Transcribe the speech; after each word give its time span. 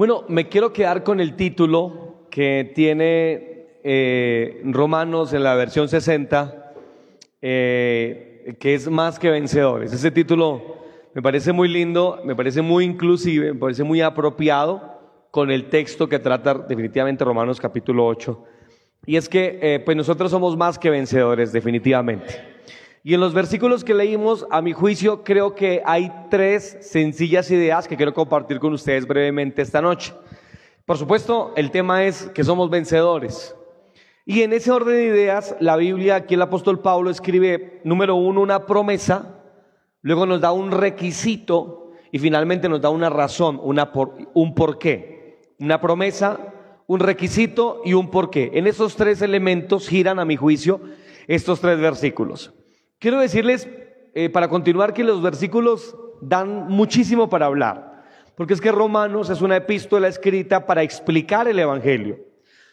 Bueno, 0.00 0.24
me 0.28 0.48
quiero 0.48 0.72
quedar 0.72 1.04
con 1.04 1.20
el 1.20 1.36
título 1.36 2.24
que 2.30 2.72
tiene 2.74 3.66
eh, 3.84 4.62
Romanos 4.64 5.34
en 5.34 5.42
la 5.42 5.54
versión 5.56 5.90
60, 5.90 6.72
eh, 7.42 8.56
que 8.58 8.72
es 8.72 8.88
más 8.88 9.18
que 9.18 9.28
vencedores. 9.28 9.92
Ese 9.92 10.10
título 10.10 10.78
me 11.12 11.20
parece 11.20 11.52
muy 11.52 11.68
lindo, 11.68 12.18
me 12.24 12.34
parece 12.34 12.62
muy 12.62 12.86
inclusive, 12.86 13.52
me 13.52 13.60
parece 13.60 13.84
muy 13.84 14.00
apropiado 14.00 15.02
con 15.30 15.50
el 15.50 15.68
texto 15.68 16.08
que 16.08 16.18
trata 16.18 16.54
definitivamente 16.54 17.22
Romanos 17.22 17.60
capítulo 17.60 18.06
8. 18.06 18.42
Y 19.04 19.16
es 19.16 19.28
que 19.28 19.58
eh, 19.60 19.82
pues 19.84 19.98
nosotros 19.98 20.30
somos 20.30 20.56
más 20.56 20.78
que 20.78 20.88
vencedores, 20.88 21.52
definitivamente. 21.52 22.59
Y 23.02 23.14
en 23.14 23.20
los 23.20 23.32
versículos 23.32 23.82
que 23.82 23.94
leímos, 23.94 24.46
a 24.50 24.60
mi 24.60 24.74
juicio, 24.74 25.24
creo 25.24 25.54
que 25.54 25.82
hay 25.86 26.12
tres 26.30 26.76
sencillas 26.82 27.50
ideas 27.50 27.88
que 27.88 27.96
quiero 27.96 28.12
compartir 28.12 28.60
con 28.60 28.74
ustedes 28.74 29.06
brevemente 29.06 29.62
esta 29.62 29.80
noche. 29.80 30.12
Por 30.84 30.98
supuesto, 30.98 31.54
el 31.56 31.70
tema 31.70 32.04
es 32.04 32.26
que 32.34 32.44
somos 32.44 32.68
vencedores. 32.68 33.56
Y 34.26 34.42
en 34.42 34.52
ese 34.52 34.70
orden 34.70 34.96
de 34.96 35.06
ideas, 35.06 35.56
la 35.60 35.76
Biblia, 35.76 36.16
aquí 36.16 36.34
el 36.34 36.42
apóstol 36.42 36.80
Pablo 36.80 37.08
escribe, 37.08 37.80
número 37.84 38.16
uno, 38.16 38.42
una 38.42 38.66
promesa, 38.66 39.40
luego 40.02 40.26
nos 40.26 40.42
da 40.42 40.52
un 40.52 40.70
requisito 40.70 41.92
y 42.12 42.18
finalmente 42.18 42.68
nos 42.68 42.82
da 42.82 42.90
una 42.90 43.08
razón, 43.08 43.58
una 43.62 43.92
por, 43.92 44.14
un 44.34 44.54
porqué. 44.54 45.54
Una 45.58 45.80
promesa, 45.80 46.38
un 46.86 47.00
requisito 47.00 47.80
y 47.82 47.94
un 47.94 48.10
porqué. 48.10 48.50
En 48.54 48.66
esos 48.66 48.94
tres 48.94 49.22
elementos 49.22 49.88
giran, 49.88 50.18
a 50.18 50.26
mi 50.26 50.36
juicio, 50.36 50.82
estos 51.26 51.60
tres 51.60 51.80
versículos. 51.80 52.52
Quiero 53.00 53.18
decirles, 53.18 53.66
eh, 54.14 54.28
para 54.28 54.48
continuar, 54.48 54.92
que 54.92 55.02
los 55.02 55.22
versículos 55.22 55.96
dan 56.20 56.68
muchísimo 56.68 57.30
para 57.30 57.46
hablar, 57.46 58.04
porque 58.34 58.52
es 58.52 58.60
que 58.60 58.70
Romanos 58.70 59.30
es 59.30 59.40
una 59.40 59.56
epístola 59.56 60.06
escrita 60.06 60.66
para 60.66 60.82
explicar 60.82 61.48
el 61.48 61.58
Evangelio. 61.58 62.18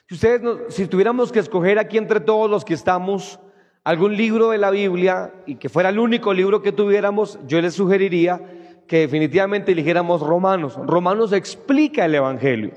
Si 0.10 0.16
ustedes, 0.16 0.42
si 0.68 0.86
tuviéramos 0.88 1.32
que 1.32 1.40
escoger 1.40 1.80
aquí 1.80 1.98
entre 1.98 2.20
todos 2.20 2.50
los 2.50 2.66
que 2.66 2.74
estamos 2.74 3.40
algún 3.86 4.18
libro 4.18 4.50
de 4.50 4.58
la 4.58 4.70
Biblia 4.70 5.34
y 5.46 5.56
que 5.56 5.70
fuera 5.70 5.88
el 5.88 6.00
único 6.00 6.34
libro 6.34 6.62
que 6.62 6.73
tuviéramos, 6.73 7.40
yo 7.48 7.62
les 7.62 7.73
sugeriría 7.73 8.42
que 8.86 9.00
definitivamente 9.00 9.72
eligiéramos 9.72 10.20
Romanos. 10.20 10.78
Romanos 10.86 11.32
explica 11.32 12.04
el 12.04 12.16
Evangelio. 12.16 12.72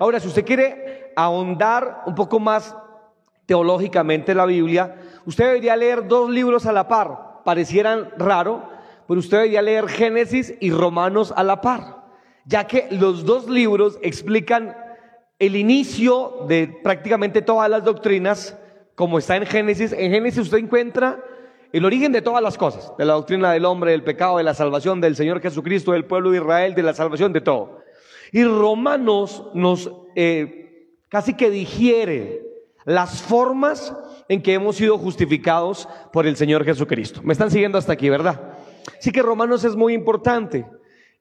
Ahora, 0.00 0.18
si 0.18 0.26
usted 0.26 0.44
quiere 0.44 1.12
ahondar 1.14 2.02
un 2.06 2.16
poco 2.16 2.40
más 2.40 2.76
teológicamente 3.46 4.34
la 4.34 4.46
Biblia, 4.46 4.96
usted 5.26 5.46
debería 5.46 5.76
leer 5.76 6.06
dos 6.06 6.30
libros 6.30 6.66
a 6.66 6.72
la 6.72 6.88
par. 6.88 7.42
Parecieran 7.44 8.10
raro, 8.18 8.68
pero 9.06 9.20
usted 9.20 9.38
debería 9.38 9.62
leer 9.62 9.88
Génesis 9.88 10.54
y 10.60 10.70
Romanos 10.70 11.32
a 11.34 11.42
la 11.42 11.60
par, 11.60 12.04
ya 12.44 12.66
que 12.66 12.88
los 12.90 13.24
dos 13.24 13.48
libros 13.48 13.98
explican 14.02 14.76
el 15.38 15.56
inicio 15.56 16.44
de 16.48 16.80
prácticamente 16.82 17.42
todas 17.42 17.70
las 17.70 17.84
doctrinas, 17.84 18.58
como 18.94 19.18
está 19.18 19.36
en 19.36 19.46
Génesis. 19.46 19.92
En 19.92 20.10
Génesis 20.10 20.40
usted 20.40 20.58
encuentra 20.58 21.24
el 21.72 21.84
origen 21.84 22.12
de 22.12 22.22
todas 22.22 22.42
las 22.42 22.58
cosas, 22.58 22.92
de 22.96 23.04
la 23.04 23.14
doctrina 23.14 23.52
del 23.52 23.64
hombre, 23.64 23.92
del 23.92 24.02
pecado, 24.02 24.38
de 24.38 24.44
la 24.44 24.54
salvación, 24.54 25.00
del 25.00 25.16
Señor 25.16 25.40
Jesucristo, 25.40 25.92
del 25.92 26.06
pueblo 26.06 26.30
de 26.30 26.38
Israel, 26.38 26.74
de 26.74 26.82
la 26.82 26.94
salvación, 26.94 27.32
de 27.32 27.40
todo. 27.40 27.80
Y 28.32 28.44
Romanos 28.44 29.44
nos 29.54 29.90
eh, 30.14 30.98
casi 31.08 31.34
que 31.34 31.50
digiere 31.50 32.42
las 32.84 33.22
formas 33.22 33.94
en 34.28 34.42
que 34.42 34.54
hemos 34.54 34.76
sido 34.76 34.98
justificados 34.98 35.88
por 36.12 36.26
el 36.26 36.36
Señor 36.36 36.64
Jesucristo. 36.64 37.20
Me 37.22 37.32
están 37.32 37.50
siguiendo 37.50 37.78
hasta 37.78 37.92
aquí, 37.92 38.08
¿verdad? 38.08 38.54
Sí 39.00 39.10
que 39.10 39.22
Romanos 39.22 39.64
es 39.64 39.74
muy 39.74 39.94
importante. 39.94 40.66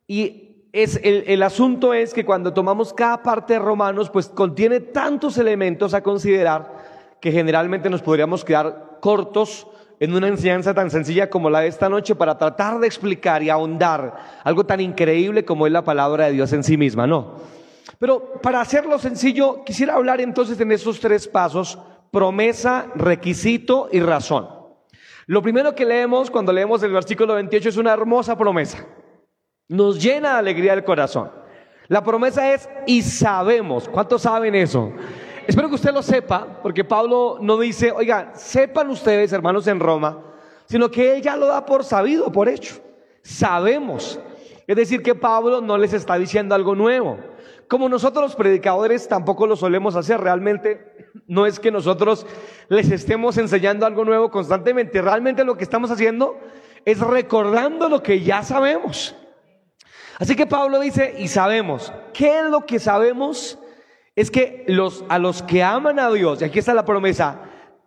Y 0.08 0.66
es, 0.74 1.00
el, 1.04 1.24
el 1.28 1.44
asunto 1.44 1.94
es 1.94 2.14
que 2.14 2.26
cuando 2.26 2.54
tomamos 2.54 2.94
cada 2.94 3.24
parte 3.24 3.54
de 3.54 3.60
Romanos, 3.60 4.10
pues 4.10 4.28
contiene 4.28 4.80
tantos 4.80 5.38
elementos 5.38 5.94
a 5.94 6.02
considerar 6.02 7.18
que 7.22 7.32
generalmente 7.32 7.90
nos 7.90 8.02
podríamos 8.02 8.44
quedar 8.44 9.00
cortos 9.02 9.68
en 10.00 10.14
una 10.14 10.28
enseñanza 10.28 10.74
tan 10.74 10.92
sencilla 10.92 11.30
como 11.30 11.50
la 11.50 11.62
de 11.62 11.68
esta 11.68 11.90
noche 11.90 12.16
para 12.16 12.38
tratar 12.38 12.80
de 12.80 12.88
explicar 12.88 13.42
y 13.42 13.50
ahondar 13.50 14.16
algo 14.44 14.66
tan 14.66 14.80
increíble 14.80 15.44
como 15.44 15.66
es 15.66 15.74
la 15.74 15.84
palabra 15.84 16.26
de 16.28 16.34
Dios 16.34 16.54
en 16.54 16.64
sí 16.64 16.78
misma, 16.78 17.08
¿no? 17.08 17.36
Pero 18.00 18.34
para 18.42 18.62
hacerlo 18.62 19.00
sencillo, 19.00 19.64
quisiera 19.64 19.96
hablar 19.96 20.22
entonces 20.22 20.60
en 20.60 20.72
esos 20.72 21.00
tres 21.00 21.28
pasos, 21.28 21.80
promesa, 22.12 22.88
requisito 22.96 23.90
y 23.92 24.00
razón. 24.00 24.48
Lo 25.26 25.42
primero 25.42 25.76
que 25.76 25.86
leemos 25.86 26.32
cuando 26.32 26.54
leemos 26.54 26.82
el 26.84 26.92
versículo 26.92 27.34
28 27.36 27.70
es 27.70 27.78
una 27.78 27.94
hermosa 27.94 28.38
promesa. 28.38 28.86
Nos 29.68 30.02
llena 30.02 30.34
de 30.34 30.40
alegría 30.40 30.74
el 30.74 30.86
corazón. 30.86 31.30
La 31.90 32.04
promesa 32.04 32.54
es 32.54 32.70
y 32.86 33.02
sabemos. 33.02 33.90
¿Cuántos 33.90 34.22
saben 34.22 34.56
eso? 34.56 34.92
Espero 35.46 35.70
que 35.70 35.76
usted 35.76 35.94
lo 35.94 36.02
sepa, 36.02 36.60
porque 36.62 36.84
Pablo 36.84 37.38
no 37.42 37.58
dice, 37.58 37.92
oiga, 37.92 38.34
sepan 38.36 38.90
ustedes, 38.90 39.32
hermanos 39.32 39.68
en 39.68 39.80
Roma, 39.80 40.22
sino 40.66 40.92
que 40.92 41.16
él 41.16 41.22
ya 41.22 41.38
lo 41.38 41.48
da 41.48 41.66
por 41.66 41.86
sabido, 41.86 42.32
por 42.32 42.50
hecho. 42.50 42.76
Sabemos. 43.22 44.20
Es 44.66 44.76
decir, 44.76 45.02
que 45.02 45.16
Pablo 45.16 45.62
no 45.62 45.78
les 45.78 45.94
está 45.94 46.18
diciendo 46.18 46.54
algo 46.54 46.76
nuevo. 46.76 47.18
Como 47.70 47.88
nosotros 47.88 48.24
los 48.24 48.36
predicadores 48.36 49.08
tampoco 49.08 49.48
lo 49.48 49.56
solemos 49.56 49.96
hacer, 49.96 50.20
realmente 50.20 50.97
no 51.28 51.46
es 51.46 51.60
que 51.60 51.72
nosotros 51.72 52.26
les 52.70 52.92
estemos 52.92 53.38
enseñando 53.38 53.86
algo 53.86 54.06
nuevo 54.06 54.30
constantemente, 54.30 55.02
realmente 55.02 55.44
lo 55.44 55.58
que 55.58 55.64
estamos 55.64 55.92
haciendo 55.92 56.38
es 56.86 57.00
recordando 57.00 57.90
lo 57.90 58.04
que 58.04 58.22
ya 58.22 58.44
sabemos. 58.44 59.16
Así 60.20 60.36
que 60.36 60.48
Pablo 60.48 60.80
dice, 60.80 61.16
y 61.18 61.28
sabemos, 61.28 61.94
¿qué 62.14 62.40
es 62.40 62.46
lo 62.46 62.66
que 62.66 62.80
sabemos? 62.80 63.60
Es 64.16 64.32
que 64.32 64.66
los, 64.68 65.04
a 65.10 65.20
los 65.20 65.44
que 65.44 65.64
aman 65.64 66.00
a 66.00 66.10
Dios, 66.10 66.42
y 66.42 66.46
aquí 66.46 66.60
está 66.60 66.74
la 66.74 66.86
promesa, 66.86 67.42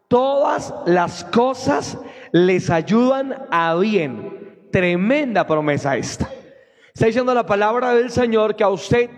todas 0.06 0.74
las 0.86 1.24
cosas 1.24 1.98
les 2.32 2.70
ayudan 2.70 3.46
a 3.50 3.74
bien. 3.74 4.68
Tremenda 4.70 5.46
promesa 5.46 5.96
esta. 5.96 6.30
Está 6.94 7.06
diciendo 7.06 7.34
la 7.34 7.46
palabra 7.46 7.94
del 7.94 8.10
Señor 8.10 8.54
que 8.54 8.62
a 8.62 8.68
usted 8.68 9.10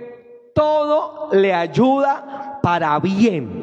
todo 0.54 1.28
le 1.32 1.52
ayuda 1.52 2.60
para 2.62 2.98
bien. 2.98 3.61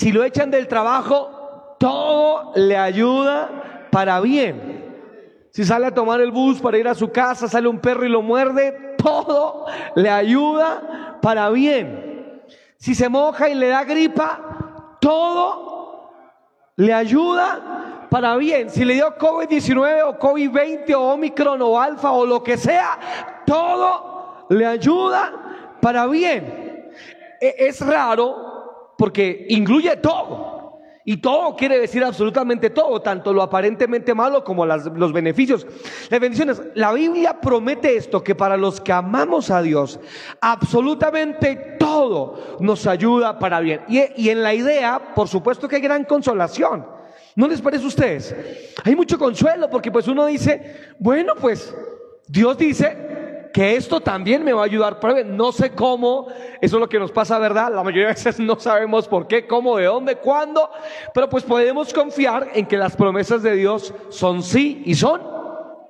Si 0.00 0.12
lo 0.12 0.24
echan 0.24 0.50
del 0.50 0.66
trabajo, 0.66 1.76
todo 1.78 2.52
le 2.54 2.74
ayuda 2.74 3.86
para 3.90 4.18
bien. 4.20 5.46
Si 5.50 5.62
sale 5.62 5.84
a 5.84 5.94
tomar 5.94 6.22
el 6.22 6.30
bus 6.30 6.58
para 6.58 6.78
ir 6.78 6.88
a 6.88 6.94
su 6.94 7.12
casa, 7.12 7.48
sale 7.48 7.68
un 7.68 7.80
perro 7.80 8.06
y 8.06 8.08
lo 8.08 8.22
muerde, 8.22 8.96
todo 8.96 9.66
le 9.96 10.08
ayuda 10.08 11.18
para 11.20 11.50
bien. 11.50 12.40
Si 12.78 12.94
se 12.94 13.10
moja 13.10 13.50
y 13.50 13.54
le 13.54 13.68
da 13.68 13.84
gripa, 13.84 14.96
todo 15.02 16.12
le 16.76 16.94
ayuda 16.94 18.06
para 18.08 18.38
bien. 18.38 18.70
Si 18.70 18.86
le 18.86 18.94
dio 18.94 19.18
COVID-19 19.18 20.02
o 20.06 20.18
COVID-20 20.18 20.94
o 20.94 21.12
Omicron 21.12 21.60
o 21.60 21.78
Alfa 21.78 22.12
o 22.12 22.24
lo 22.24 22.42
que 22.42 22.56
sea, 22.56 22.98
todo 23.44 24.46
le 24.48 24.64
ayuda 24.64 25.76
para 25.82 26.06
bien. 26.06 26.88
E, 27.38 27.54
es 27.58 27.86
raro 27.86 28.49
porque 29.00 29.46
incluye 29.48 29.96
todo. 29.96 30.78
Y 31.06 31.16
todo 31.16 31.56
quiere 31.56 31.78
decir 31.78 32.04
absolutamente 32.04 32.68
todo, 32.68 33.00
tanto 33.00 33.32
lo 33.32 33.40
aparentemente 33.40 34.14
malo 34.14 34.44
como 34.44 34.66
los 34.66 35.12
beneficios, 35.14 35.66
las 36.10 36.20
bendiciones. 36.20 36.60
La 36.74 36.92
Biblia 36.92 37.40
promete 37.40 37.96
esto, 37.96 38.22
que 38.22 38.34
para 38.34 38.58
los 38.58 38.78
que 38.78 38.92
amamos 38.92 39.50
a 39.50 39.62
Dios, 39.62 39.98
absolutamente 40.42 41.76
todo 41.78 42.58
nos 42.60 42.86
ayuda 42.86 43.38
para 43.38 43.60
bien. 43.60 43.80
Y, 43.88 44.02
y 44.18 44.28
en 44.28 44.42
la 44.42 44.52
idea, 44.52 45.14
por 45.14 45.28
supuesto 45.28 45.66
que 45.66 45.76
hay 45.76 45.82
gran 45.82 46.04
consolación. 46.04 46.86
¿No 47.36 47.48
les 47.48 47.62
parece 47.62 47.84
a 47.84 47.88
ustedes? 47.88 48.36
Hay 48.84 48.94
mucho 48.94 49.18
consuelo 49.18 49.70
porque 49.70 49.90
pues 49.90 50.08
uno 50.08 50.26
dice, 50.26 50.92
bueno, 50.98 51.32
pues 51.40 51.74
Dios 52.28 52.58
dice, 52.58 53.09
que 53.52 53.76
esto 53.76 54.00
también 54.00 54.44
me 54.44 54.52
va 54.52 54.62
a 54.62 54.64
ayudar. 54.64 54.98
No 55.26 55.52
sé 55.52 55.70
cómo, 55.70 56.28
eso 56.60 56.76
es 56.76 56.80
lo 56.80 56.88
que 56.88 56.98
nos 56.98 57.12
pasa, 57.12 57.38
¿verdad? 57.38 57.72
La 57.72 57.82
mayoría 57.82 58.08
de 58.08 58.14
veces 58.14 58.38
no 58.40 58.58
sabemos 58.58 59.08
por 59.08 59.26
qué, 59.26 59.46
cómo, 59.46 59.76
de 59.76 59.86
dónde, 59.86 60.16
cuándo, 60.16 60.70
pero 61.12 61.28
pues 61.28 61.44
podemos 61.44 61.92
confiar 61.92 62.48
en 62.54 62.66
que 62.66 62.76
las 62.76 62.96
promesas 62.96 63.42
de 63.42 63.54
Dios 63.54 63.94
son 64.08 64.42
sí 64.42 64.82
y 64.86 64.94
son 64.94 65.22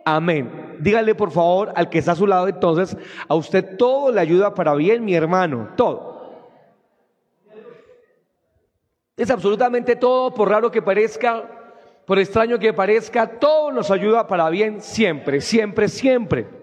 amén. 0.04 0.76
Dígale 0.80 1.14
por 1.14 1.30
favor 1.30 1.72
al 1.76 1.90
que 1.90 1.98
está 1.98 2.12
a 2.12 2.16
su 2.16 2.26
lado 2.26 2.48
entonces, 2.48 2.96
a 3.28 3.34
usted 3.34 3.76
todo 3.76 4.10
le 4.10 4.20
ayuda 4.20 4.54
para 4.54 4.74
bien, 4.74 5.04
mi 5.04 5.14
hermano, 5.14 5.70
todo. 5.76 6.10
Es 9.16 9.30
absolutamente 9.30 9.96
todo, 9.96 10.32
por 10.32 10.48
raro 10.48 10.70
que 10.70 10.80
parezca, 10.80 11.44
por 12.06 12.18
extraño 12.18 12.58
que 12.58 12.72
parezca, 12.72 13.38
todo 13.38 13.70
nos 13.70 13.90
ayuda 13.90 14.26
para 14.26 14.48
bien 14.48 14.80
siempre, 14.80 15.42
siempre, 15.42 15.88
siempre. 15.88 16.59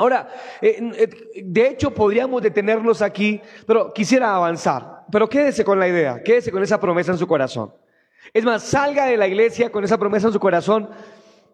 Ahora, 0.00 0.30
eh, 0.62 0.80
eh, 0.96 1.42
de 1.44 1.68
hecho 1.68 1.90
podríamos 1.90 2.40
detenernos 2.40 3.02
aquí, 3.02 3.38
pero 3.66 3.92
quisiera 3.92 4.34
avanzar. 4.34 5.04
Pero 5.12 5.28
quédese 5.28 5.62
con 5.62 5.78
la 5.78 5.86
idea, 5.86 6.22
quédese 6.24 6.50
con 6.50 6.62
esa 6.62 6.80
promesa 6.80 7.12
en 7.12 7.18
su 7.18 7.26
corazón. 7.26 7.74
Es 8.32 8.42
más, 8.42 8.62
salga 8.62 9.04
de 9.04 9.18
la 9.18 9.26
iglesia 9.26 9.68
con 9.68 9.84
esa 9.84 9.98
promesa 9.98 10.28
en 10.28 10.32
su 10.32 10.40
corazón, 10.40 10.88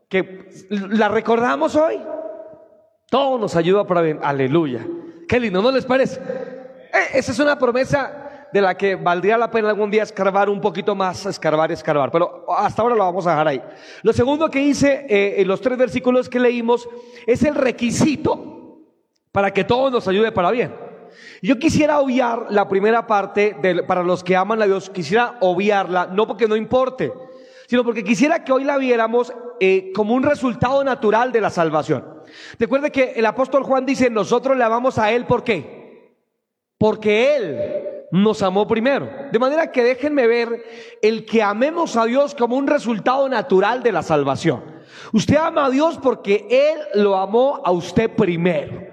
que 0.09 0.49
la 0.71 1.09
recordamos 1.09 1.75
hoy. 1.75 2.01
Todo 3.11 3.37
nos 3.37 3.57
ayuda 3.57 3.85
para 3.85 4.01
bien. 4.03 4.21
Aleluya. 4.23 4.87
Qué 5.27 5.41
lindo, 5.41 5.61
¿no 5.61 5.73
les 5.73 5.85
parece? 5.85 6.21
Eh, 6.21 7.09
esa 7.15 7.33
es 7.33 7.39
una 7.41 7.59
promesa 7.59 8.26
de 8.57 8.63
la 8.63 8.75
que 8.75 8.97
valdría 8.97 9.37
la 9.37 9.51
pena 9.51 9.69
algún 9.69 9.91
día 9.91 10.03
escarbar 10.03 10.49
un 10.49 10.63
poquito 10.63 10.95
más, 10.95 11.27
escarbar, 11.27 11.71
escarbar, 11.71 12.11
pero 12.11 12.47
hasta 12.57 12.81
ahora 12.81 12.95
lo 12.95 13.05
vamos 13.05 13.27
a 13.27 13.33
dejar 13.33 13.49
ahí. 13.49 13.63
Lo 14.03 14.15
segundo 14.15 14.51
que 14.51 14.63
hice 14.63 15.05
eh, 15.11 15.43
en 15.43 15.47
los 15.47 15.61
tres 15.61 15.77
versículos 15.77 16.31
que 16.31 16.41
leímos 16.41 16.89
es 17.27 17.43
el 17.43 17.55
requisito 17.55 18.79
para 19.31 19.53
que 19.53 19.65
todo 19.65 19.91
nos 19.91 20.09
ayude 20.09 20.33
para 20.33 20.51
bien. 20.53 20.75
Yo 21.43 21.59
quisiera 21.59 22.01
obviar 22.01 22.47
la 22.49 22.67
primera 22.67 23.07
parte 23.07 23.55
para 23.87 24.03
los 24.03 24.25
que 24.25 24.35
aman 24.35 24.63
a 24.63 24.65
Dios, 24.65 24.89
quisiera 24.89 25.37
obviarla, 25.41 26.07
no 26.07 26.27
porque 26.27 26.49
no 26.49 26.57
importe, 26.57 27.13
sino 27.67 27.85
porque 27.85 28.05
quisiera 28.05 28.43
que 28.43 28.53
hoy 28.53 28.65
la 28.65 28.79
viéramos 28.79 29.35
eh, 29.61 29.93
como 29.95 30.15
un 30.15 30.23
resultado 30.23 30.83
natural 30.83 31.31
de 31.31 31.43
la 31.43 31.51
salvación. 31.51 32.23
Recuerde 32.59 32.91
que 32.91 33.13
el 33.17 33.27
apóstol 33.27 33.65
Juan 33.65 33.85
dice, 33.85 34.09
nosotros 34.09 34.57
le 34.57 34.65
amamos 34.65 34.97
a 34.97 35.13
Él, 35.13 35.27
¿por 35.27 35.45
qué? 35.45 36.15
Porque 36.79 37.37
Él 37.37 37.96
nos 38.11 38.43
amó 38.43 38.67
primero. 38.67 39.09
De 39.33 39.39
manera 39.39 39.71
que 39.71 39.83
déjenme 39.83 40.27
ver 40.27 40.65
el 41.03 41.25
que 41.25 41.43
amemos 41.43 41.97
a 41.97 42.05
Dios 42.05 42.35
como 42.35 42.57
un 42.57 42.67
resultado 42.67 43.29
natural 43.29 43.83
de 43.83 43.93
la 43.93 44.03
salvación. 44.03 44.63
Usted 45.13 45.37
ama 45.37 45.67
a 45.67 45.71
Dios 45.71 45.99
porque 46.03 46.47
Él 46.51 47.03
lo 47.03 47.17
amó 47.17 47.61
a 47.65 47.71
usted 47.71 48.11
primero. 48.11 48.87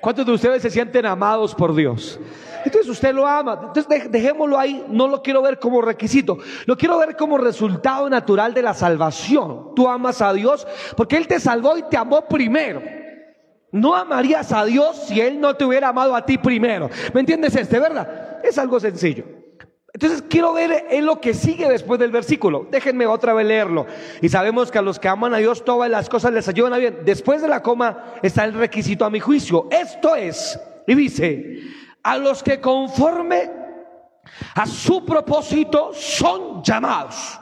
¿Cuántos 0.00 0.26
de 0.26 0.32
ustedes 0.32 0.62
se 0.62 0.70
sienten 0.70 1.06
amados 1.06 1.54
por 1.54 1.74
Dios? 1.74 2.18
Entonces 2.64 2.90
usted 2.90 3.14
lo 3.14 3.26
ama. 3.26 3.58
Entonces 3.68 4.10
dejémoslo 4.10 4.58
ahí. 4.58 4.84
No 4.88 5.06
lo 5.08 5.22
quiero 5.22 5.42
ver 5.42 5.58
como 5.58 5.82
requisito. 5.82 6.38
Lo 6.66 6.76
quiero 6.76 6.98
ver 6.98 7.16
como 7.16 7.38
resultado 7.38 8.08
natural 8.08 8.54
de 8.54 8.62
la 8.62 8.74
salvación. 8.74 9.74
Tú 9.74 9.88
amas 9.88 10.22
a 10.22 10.32
Dios 10.32 10.66
porque 10.96 11.16
Él 11.16 11.26
te 11.26 11.40
salvó 11.40 11.76
y 11.76 11.82
te 11.84 11.96
amó 11.96 12.26
primero. 12.26 12.82
No 13.74 13.96
amarías 13.96 14.52
a 14.52 14.64
Dios 14.64 15.06
si 15.08 15.20
Él 15.20 15.40
no 15.40 15.56
te 15.56 15.64
hubiera 15.64 15.88
amado 15.88 16.14
a 16.14 16.24
ti 16.24 16.38
primero. 16.38 16.88
¿Me 17.12 17.18
entiendes 17.18 17.56
este, 17.56 17.80
verdad? 17.80 18.38
Es 18.44 18.56
algo 18.56 18.78
sencillo. 18.78 19.24
Entonces 19.92 20.22
quiero 20.30 20.52
ver 20.52 20.86
en 20.90 21.04
lo 21.04 21.20
que 21.20 21.34
sigue 21.34 21.68
después 21.68 21.98
del 21.98 22.12
versículo. 22.12 22.68
Déjenme 22.70 23.04
otra 23.06 23.34
vez 23.34 23.44
leerlo. 23.44 23.86
Y 24.22 24.28
sabemos 24.28 24.70
que 24.70 24.78
a 24.78 24.82
los 24.82 25.00
que 25.00 25.08
aman 25.08 25.34
a 25.34 25.38
Dios 25.38 25.64
todas 25.64 25.90
las 25.90 26.08
cosas 26.08 26.32
les 26.32 26.46
ayudan 26.46 26.72
a 26.72 26.78
bien. 26.78 26.98
Después 27.04 27.42
de 27.42 27.48
la 27.48 27.62
coma 27.62 28.14
está 28.22 28.44
el 28.44 28.54
requisito 28.54 29.04
a 29.04 29.10
mi 29.10 29.18
juicio. 29.18 29.66
Esto 29.72 30.14
es, 30.14 30.56
y 30.86 30.94
dice, 30.94 31.62
a 32.04 32.16
los 32.16 32.44
que 32.44 32.60
conforme 32.60 33.50
a 34.54 34.66
su 34.66 35.04
propósito 35.04 35.90
son 35.94 36.62
llamados. 36.62 37.40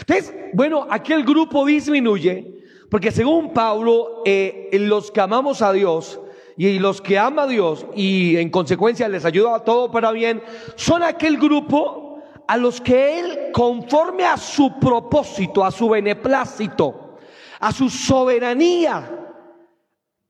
Entonces, 0.00 0.34
bueno, 0.54 0.86
aquí 0.88 1.12
el 1.12 1.24
grupo 1.24 1.66
disminuye 1.66 2.57
porque 2.90 3.12
según 3.12 3.52
Pablo, 3.52 4.22
eh, 4.24 4.70
los 4.72 5.10
que 5.10 5.20
amamos 5.20 5.62
a 5.62 5.72
Dios, 5.72 6.20
y 6.58 6.80
los 6.80 7.00
que 7.00 7.16
ama 7.16 7.42
a 7.42 7.46
Dios 7.46 7.86
y 7.94 8.36
en 8.36 8.50
consecuencia 8.50 9.08
les 9.08 9.24
ayuda 9.24 9.54
a 9.54 9.64
todo 9.64 9.92
para 9.92 10.10
bien, 10.10 10.42
son 10.74 11.04
aquel 11.04 11.38
grupo 11.38 12.20
a 12.48 12.56
los 12.56 12.80
que 12.80 13.20
Él, 13.20 13.38
conforme 13.52 14.24
a 14.24 14.36
su 14.36 14.76
propósito, 14.80 15.64
a 15.64 15.70
su 15.70 15.88
beneplácito, 15.88 17.18
a 17.60 17.70
su 17.72 17.88
soberanía, 17.88 19.08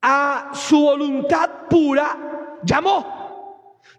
a 0.02 0.50
su 0.52 0.81
voluntad 0.81 1.49
pura, 1.70 2.58
llamó. 2.62 3.18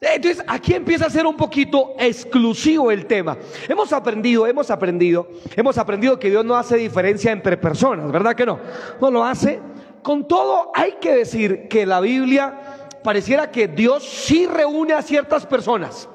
Entonces 0.02 0.44
aquí 0.48 0.74
empieza 0.74 1.08
a 1.08 1.10
ser 1.10 1.26
un 1.26 1.36
poquito 1.36 1.94
exclusivo 2.00 2.90
el 2.90 3.06
tema. 3.06 3.38
Hemos 3.68 3.92
aprendido, 3.92 4.48
hemos 4.48 4.72
aprendido, 4.72 5.28
hemos 5.56 5.78
aprendido 5.78 6.18
que 6.18 6.30
Dios 6.30 6.46
no 6.46 6.56
hace 6.56 6.78
diferencia 6.78 7.32
entre 7.32 7.58
personas, 7.58 8.10
¿verdad 8.12 8.36
que 8.36 8.46
no? 8.46 8.60
No 9.02 9.12
lo 9.12 9.24
hace 9.24 9.60
con 10.02 10.28
todo, 10.28 10.72
hay 10.74 10.94
que 11.02 11.14
decir 11.14 11.68
que 11.68 11.86
la 11.86 12.00
Biblia 12.00 12.88
pareciera 13.04 13.52
que 13.52 13.68
Dios 13.68 14.04
sí 14.04 14.48
reúne 14.48 14.94
a 14.94 15.02
ciertas 15.02 15.46
personas. 15.46 16.08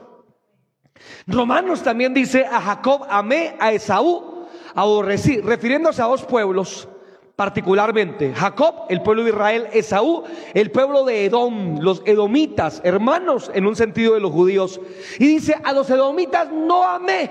Romanos 1.27 1.83
también 1.83 2.15
dice 2.15 2.47
a 2.47 2.61
Jacob 2.61 3.07
amé, 3.09 3.57
a 3.59 3.73
Esaú 3.73 4.47
aborrecí, 4.75 5.41
refiriéndose 5.41 6.01
a 6.01 6.07
dos 6.07 6.25
pueblos 6.25 6.89
particularmente. 7.37 8.33
Jacob, 8.35 8.87
el 8.89 9.03
pueblo 9.03 9.25
de 9.25 9.31
Israel, 9.31 9.69
Esaú, 9.73 10.25
el 10.55 10.71
pueblo 10.71 11.05
de 11.05 11.25
Edom, 11.25 11.81
los 11.81 12.03
edomitas, 12.05 12.81
hermanos 12.85 13.51
en 13.55 13.67
un 13.67 13.77
sentido 13.77 14.15
de 14.15 14.21
los 14.21 14.33
judíos. 14.33 14.81
Y 15.19 15.27
dice, 15.27 15.57
a 15.65 15.73
los 15.73 15.91
edomitas 15.91 16.51
no 16.51 16.85
amé, 16.85 17.31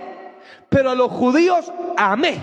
pero 0.70 0.90
a 0.90 0.96
los 0.96 1.12
judíos 1.12 1.72
amé. 1.96 2.40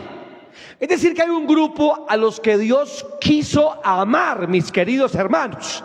Es 0.79 0.89
decir, 0.89 1.15
que 1.15 1.23
hay 1.23 1.31
un 1.31 1.47
grupo 1.47 2.07
a 2.09 2.17
los 2.17 2.41
que 2.41 2.57
Dios 2.57 3.07
quiso 3.21 3.79
amar, 3.85 4.49
mis 4.49 4.73
queridos 4.73 5.15
hermanos. 5.15 5.85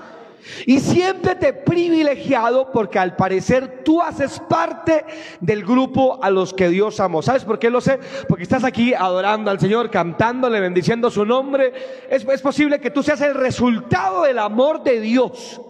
Y 0.66 0.80
siempre 0.80 1.36
te 1.36 1.50
he 1.50 1.54
privilegiado 1.54 2.72
porque 2.72 3.00
al 3.00 3.16
parecer 3.16 3.84
tú 3.84 4.02
haces 4.02 4.40
parte 4.40 5.06
del 5.40 5.64
grupo 5.64 6.20
a 6.22 6.30
los 6.30 6.54
que 6.54 6.70
Dios 6.70 7.00
amó. 7.00 7.22
¿Sabes 7.22 7.44
por 7.44 7.60
qué 7.60 7.70
lo 7.70 7.82
sé? 7.82 8.00
Porque 8.28 8.44
estás 8.44 8.64
aquí 8.64 8.94
adorando 8.94 9.52
al 9.52 9.60
Señor, 9.60 9.90
cantándole, 9.90 10.60
bendiciendo 10.60 11.10
su 11.10 11.26
nombre. 11.26 11.74
Es, 12.10 12.26
es 12.26 12.42
posible 12.42 12.80
que 12.80 12.92
tú 12.92 13.04
seas 13.04 13.22
el 13.22 13.34
resultado 13.34 14.24
del 14.24 14.40
amor 14.40 14.84
de 14.84 15.00
Dios. 15.00 15.62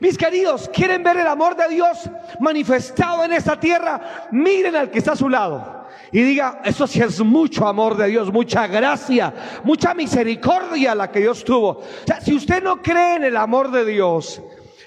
Mis 0.00 0.16
queridos, 0.16 0.70
¿quieren 0.72 1.02
ver 1.02 1.18
el 1.18 1.26
amor 1.26 1.56
de 1.56 1.68
Dios 1.68 2.08
manifestado 2.40 3.24
en 3.24 3.32
esta 3.32 3.58
tierra? 3.58 4.28
Miren 4.30 4.76
al 4.76 4.90
que 4.90 4.98
está 4.98 5.12
a 5.12 5.16
su 5.16 5.28
lado 5.28 5.81
y 6.12 6.22
diga, 6.22 6.60
eso 6.62 6.86
sí 6.86 7.00
es 7.00 7.20
mucho 7.20 7.66
amor 7.66 7.96
de 7.96 8.08
Dios, 8.08 8.30
mucha 8.30 8.66
gracia, 8.66 9.32
mucha 9.64 9.94
misericordia 9.94 10.94
la 10.94 11.10
que 11.10 11.20
Dios 11.20 11.42
tuvo. 11.42 11.68
O 11.70 11.84
sea, 12.06 12.20
si 12.20 12.34
usted 12.34 12.62
no 12.62 12.82
cree 12.82 13.16
en 13.16 13.24
el 13.24 13.36
amor 13.36 13.70
de 13.70 13.86
Dios, 13.86 14.42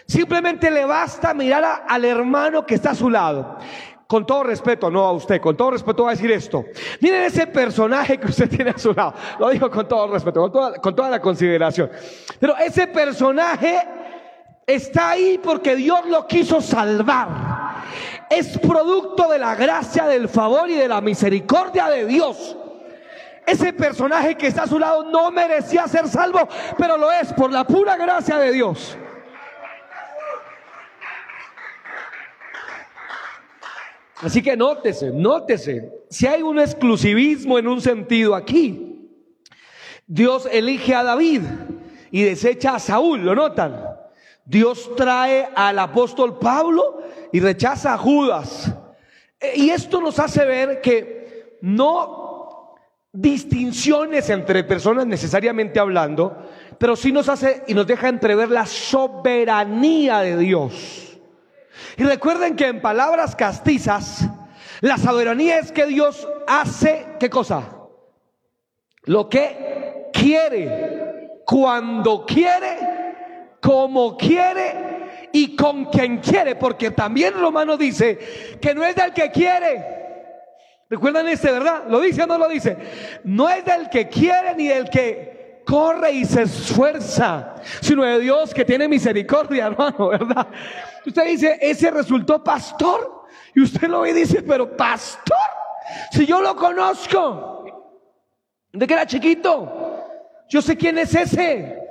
simplemente 0.05 0.69
le 0.69 0.85
basta 0.85 1.33
mirar 1.33 1.85
al 1.87 2.05
hermano 2.05 2.63
que 2.65 2.75
está 2.75 2.91
a 2.91 2.95
su 2.95 3.09
lado. 3.09 3.57
Con 4.05 4.27
todo 4.27 4.43
respeto, 4.43 4.91
no 4.91 5.03
a 5.03 5.13
usted, 5.13 5.41
con 5.41 5.57
todo 5.57 5.71
respeto 5.71 6.03
voy 6.03 6.11
a 6.11 6.15
decir 6.15 6.31
esto. 6.31 6.63
Miren 7.01 7.23
ese 7.23 7.47
personaje 7.47 8.19
que 8.19 8.27
usted 8.27 8.47
tiene 8.55 8.69
a 8.69 8.77
su 8.77 8.93
lado. 8.93 9.15
Lo 9.39 9.49
digo 9.49 9.71
con 9.71 9.87
todo 9.87 10.07
respeto, 10.13 10.41
con 10.41 10.51
toda, 10.51 10.73
con 10.79 10.95
toda 10.95 11.09
la 11.09 11.19
consideración. 11.19 11.89
Pero 12.39 12.55
ese 12.55 12.85
personaje 12.85 13.81
está 14.67 15.09
ahí 15.09 15.39
porque 15.43 15.75
Dios 15.75 16.05
lo 16.05 16.27
quiso 16.27 16.61
salvar 16.61 17.65
es 18.29 18.57
producto 18.59 19.29
de 19.29 19.39
la 19.39 19.55
gracia, 19.55 20.05
del 20.07 20.27
favor 20.27 20.69
y 20.69 20.75
de 20.75 20.87
la 20.87 21.01
misericordia 21.01 21.87
de 21.87 22.05
Dios. 22.05 22.57
Ese 23.45 23.73
personaje 23.73 24.35
que 24.35 24.47
está 24.47 24.63
a 24.63 24.67
su 24.67 24.79
lado 24.79 25.03
no 25.03 25.29
merecía 25.31 25.87
ser 25.87 26.07
salvo, 26.07 26.47
pero 26.77 26.97
lo 26.97 27.11
es 27.11 27.31
por 27.33 27.51
la 27.51 27.65
pura 27.65 27.95
gracia 27.95 28.37
de 28.37 28.51
Dios. 28.51 28.97
Así 34.21 34.41
que 34.41 34.55
nótese, 34.55 35.11
nótese, 35.11 35.91
si 36.09 36.25
hay 36.25 36.41
un 36.41 36.59
exclusivismo 36.59 37.59
en 37.59 37.67
un 37.67 37.81
sentido 37.81 38.33
aquí, 38.33 39.11
Dios 40.07 40.47
elige 40.51 40.95
a 40.95 41.03
David 41.03 41.41
y 42.11 42.23
desecha 42.23 42.75
a 42.75 42.79
Saúl, 42.79 43.21
¿lo 43.21 43.35
notan? 43.35 43.95
Dios 44.45 44.91
trae 44.95 45.49
al 45.55 45.79
apóstol 45.79 46.39
Pablo 46.39 47.01
y 47.35 47.41
rechaza 47.41 47.95
a 47.95 47.97
Judas. 47.97 48.73
E, 49.41 49.57
y 49.57 49.69
esto 49.69 49.99
nos 49.99 50.19
hace 50.19 50.45
ver 50.45 50.79
que 50.79 51.57
no 51.59 52.75
distinciones 53.11 54.29
entre 54.29 54.63
personas 54.63 55.05
necesariamente 55.05 55.77
hablando, 55.77 56.47
pero 56.77 56.95
sí 56.95 57.11
nos 57.11 57.27
hace 57.27 57.65
y 57.67 57.73
nos 57.73 57.87
deja 57.87 58.07
entrever 58.07 58.49
la 58.49 58.65
soberanía 58.65 60.19
de 60.19 60.37
Dios. 60.37 61.19
Y 61.97 62.03
recuerden 62.03 62.55
que 62.55 62.67
en 62.67 62.81
palabras 62.81 63.35
castizas, 63.35 64.25
la 64.79 64.97
soberanía 64.97 65.59
es 65.59 65.73
que 65.73 65.87
Dios 65.87 66.25
hace, 66.47 67.05
¿qué 67.19 67.29
cosa? 67.29 67.63
Lo 69.03 69.27
que 69.27 70.09
quiere, 70.13 71.41
cuando 71.45 72.25
quiere, 72.25 72.77
como 73.59 74.15
quiere 74.15 74.84
y 75.35 75.53
con 75.53 75.85
quien 75.85 76.19
quiere, 76.19 76.55
porque 76.55 76.91
también 76.91 77.33
Romano 77.33 77.75
dice 77.75 78.57
que 78.61 78.73
no 78.73 78.85
es 78.85 78.95
del 78.95 79.11
que 79.11 79.29
quiere. 79.31 79.83
¿Recuerdan 80.89 81.27
este, 81.27 81.51
verdad? 81.51 81.83
¿Lo 81.89 81.99
dice 81.99 82.23
o 82.23 82.25
no 82.25 82.37
lo 82.37 82.47
dice? 82.47 82.77
No 83.25 83.49
es 83.49 83.65
del 83.65 83.89
que 83.89 84.07
quiere 84.07 84.55
ni 84.55 84.69
del 84.69 84.89
que 84.89 85.61
corre 85.65 86.13
y 86.13 86.23
se 86.23 86.43
esfuerza, 86.43 87.55
sino 87.81 88.03
de 88.03 88.21
Dios 88.21 88.53
que 88.53 88.63
tiene 88.63 88.87
misericordia, 88.87 89.65
hermano, 89.65 90.07
¿verdad? 90.07 90.47
Usted 91.05 91.25
dice, 91.25 91.57
ese 91.59 91.91
resultó 91.91 92.41
pastor. 92.41 93.25
Y 93.53 93.61
usted 93.61 93.89
lo 93.89 94.01
ve 94.01 94.11
y 94.11 94.13
dice, 94.13 94.41
pero 94.41 94.77
pastor, 94.77 95.35
si 96.11 96.25
yo 96.25 96.41
lo 96.41 96.55
conozco, 96.55 97.65
de 98.71 98.87
que 98.87 98.93
era 98.93 99.05
chiquito, 99.05 100.01
yo 100.47 100.61
sé 100.61 100.77
quién 100.77 100.97
es 100.97 101.13
ese. 101.13 101.84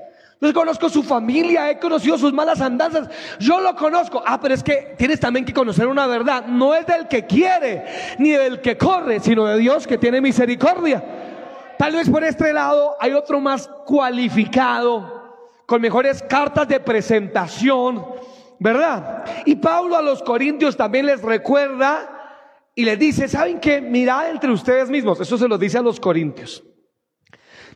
Yo 0.45 0.53
conozco 0.53 0.91
su 0.91 1.03
familia, 1.03 1.71
he 1.71 1.79
conocido 1.79 2.19
sus 2.19 2.33
malas 2.33 2.61
andanzas. 2.61 3.09
Yo 3.39 3.61
lo 3.61 3.75
conozco. 3.75 4.23
Ah, 4.27 4.39
pero 4.41 4.53
es 4.53 4.63
que 4.63 4.95
tienes 4.99 5.19
también 5.19 5.47
que 5.47 5.55
conocer 5.55 5.87
una 5.87 6.07
verdad. 6.07 6.45
No 6.47 6.75
es 6.75 6.87
del 6.87 7.09
que 7.09 7.25
quiere 7.25 7.85
ni 8.19 8.31
del 8.33 8.61
que 8.61 8.77
corre, 8.77 9.21
sino 9.21 9.47
de 9.47 9.57
Dios 9.57 9.87
que 9.87 9.97
tiene 9.97 10.21
misericordia. 10.21 11.03
Tal 11.79 11.95
vez 11.95 12.11
por 12.11 12.23
este 12.25 12.53
lado 12.53 12.95
hay 13.01 13.13
otro 13.13 13.41
más 13.41 13.69
cualificado, 13.87 15.35
con 15.65 15.81
mejores 15.81 16.23
cartas 16.23 16.69
de 16.69 16.79
presentación, 16.79 18.05
¿verdad? 18.59 19.25
Y 19.47 19.57
Pablo 19.57 19.97
a 19.97 20.03
los 20.03 20.23
corintios 20.23 20.77
también 20.77 21.07
les 21.07 21.23
recuerda 21.23 22.11
y 22.75 22.85
les 22.85 22.99
dice, 22.99 23.29
¿saben 23.29 23.61
qué? 23.61 23.81
Mirad 23.81 24.31
entre 24.31 24.51
ustedes 24.51 24.91
mismos. 24.91 25.21
Eso 25.21 25.39
se 25.39 25.49
lo 25.49 25.57
dice 25.57 25.79
a 25.79 25.83
los 25.83 25.99
corintios. 25.99 26.63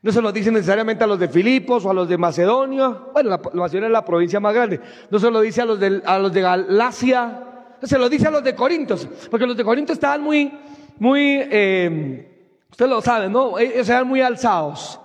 No 0.03 0.13
se 0.13 0.23
lo 0.23 0.31
dice 0.31 0.51
necesariamente 0.51 1.05
a 1.05 1.07
los 1.07 1.19
de 1.19 1.29
Filipos 1.29 1.85
o 1.85 1.91
a 1.91 1.95
los 1.95 2.09
de 2.09 2.17
Macedonia. 2.17 2.89
Bueno, 3.13 3.31
la, 3.31 3.41
Macedonia 3.55 3.87
es 3.89 3.93
la 3.93 4.05
provincia 4.05 4.39
más 4.39 4.55
grande. 4.55 4.81
No 5.11 5.19
se 5.19 5.31
lo 5.31 5.41
dice 5.41 5.63
a 5.63 5.65
los 5.65 5.81
de, 5.81 6.03
a 6.05 6.19
los 6.19 6.33
de 6.33 6.41
Galacia. 6.41 7.45
Se 7.83 7.99
lo 7.99 8.09
dice 8.09 8.29
a 8.29 8.31
los 8.31 8.45
de 8.45 8.55
Corintios. 8.55 9.09
Porque 9.31 9.47
los 9.47 9.57
de 9.57 9.65
Corintios 9.65 9.97
estaban 9.97 10.23
muy, 10.23 10.53
muy, 10.99 11.41
eh, 11.51 12.61
ustedes 12.71 12.91
lo 12.91 13.01
saben, 13.01 13.33
¿no? 13.33 13.59
Ellos 13.59 13.89
eran 13.89 14.07
muy 14.07 14.21
alzados, 14.21 15.01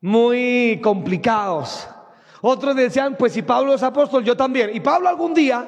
muy 0.00 0.80
complicados. 0.82 1.88
Otros 2.40 2.74
decían, 2.74 3.14
pues 3.16 3.32
si 3.32 3.42
Pablo 3.42 3.74
es 3.74 3.82
apóstol, 3.84 4.24
yo 4.24 4.36
también. 4.36 4.70
Y 4.74 4.80
Pablo 4.80 5.08
algún 5.08 5.34
día 5.34 5.64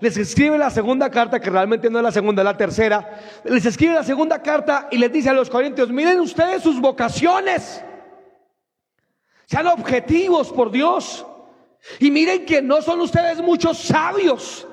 les 0.00 0.16
escribe 0.16 0.58
la 0.58 0.70
segunda 0.70 1.10
carta, 1.10 1.40
que 1.40 1.50
realmente 1.50 1.90
no 1.90 1.98
es 1.98 2.04
la 2.04 2.12
segunda, 2.12 2.42
es 2.42 2.44
la 2.44 2.56
tercera. 2.56 3.20
Les 3.44 3.64
escribe 3.66 3.94
la 3.94 4.02
segunda 4.02 4.42
carta 4.42 4.88
y 4.90 4.98
les 4.98 5.12
dice 5.12 5.30
a 5.30 5.34
los 5.34 5.50
corintios, 5.50 5.90
miren 5.90 6.20
ustedes 6.20 6.62
sus 6.62 6.80
vocaciones. 6.80 7.82
Sean 9.46 9.66
objetivos 9.66 10.50
por 10.50 10.70
Dios. 10.70 11.24
Y 11.98 12.10
miren 12.10 12.46
que 12.46 12.62
no 12.62 12.80
son 12.80 13.00
ustedes 13.00 13.40
muchos 13.42 13.78
sabios, 13.78 14.66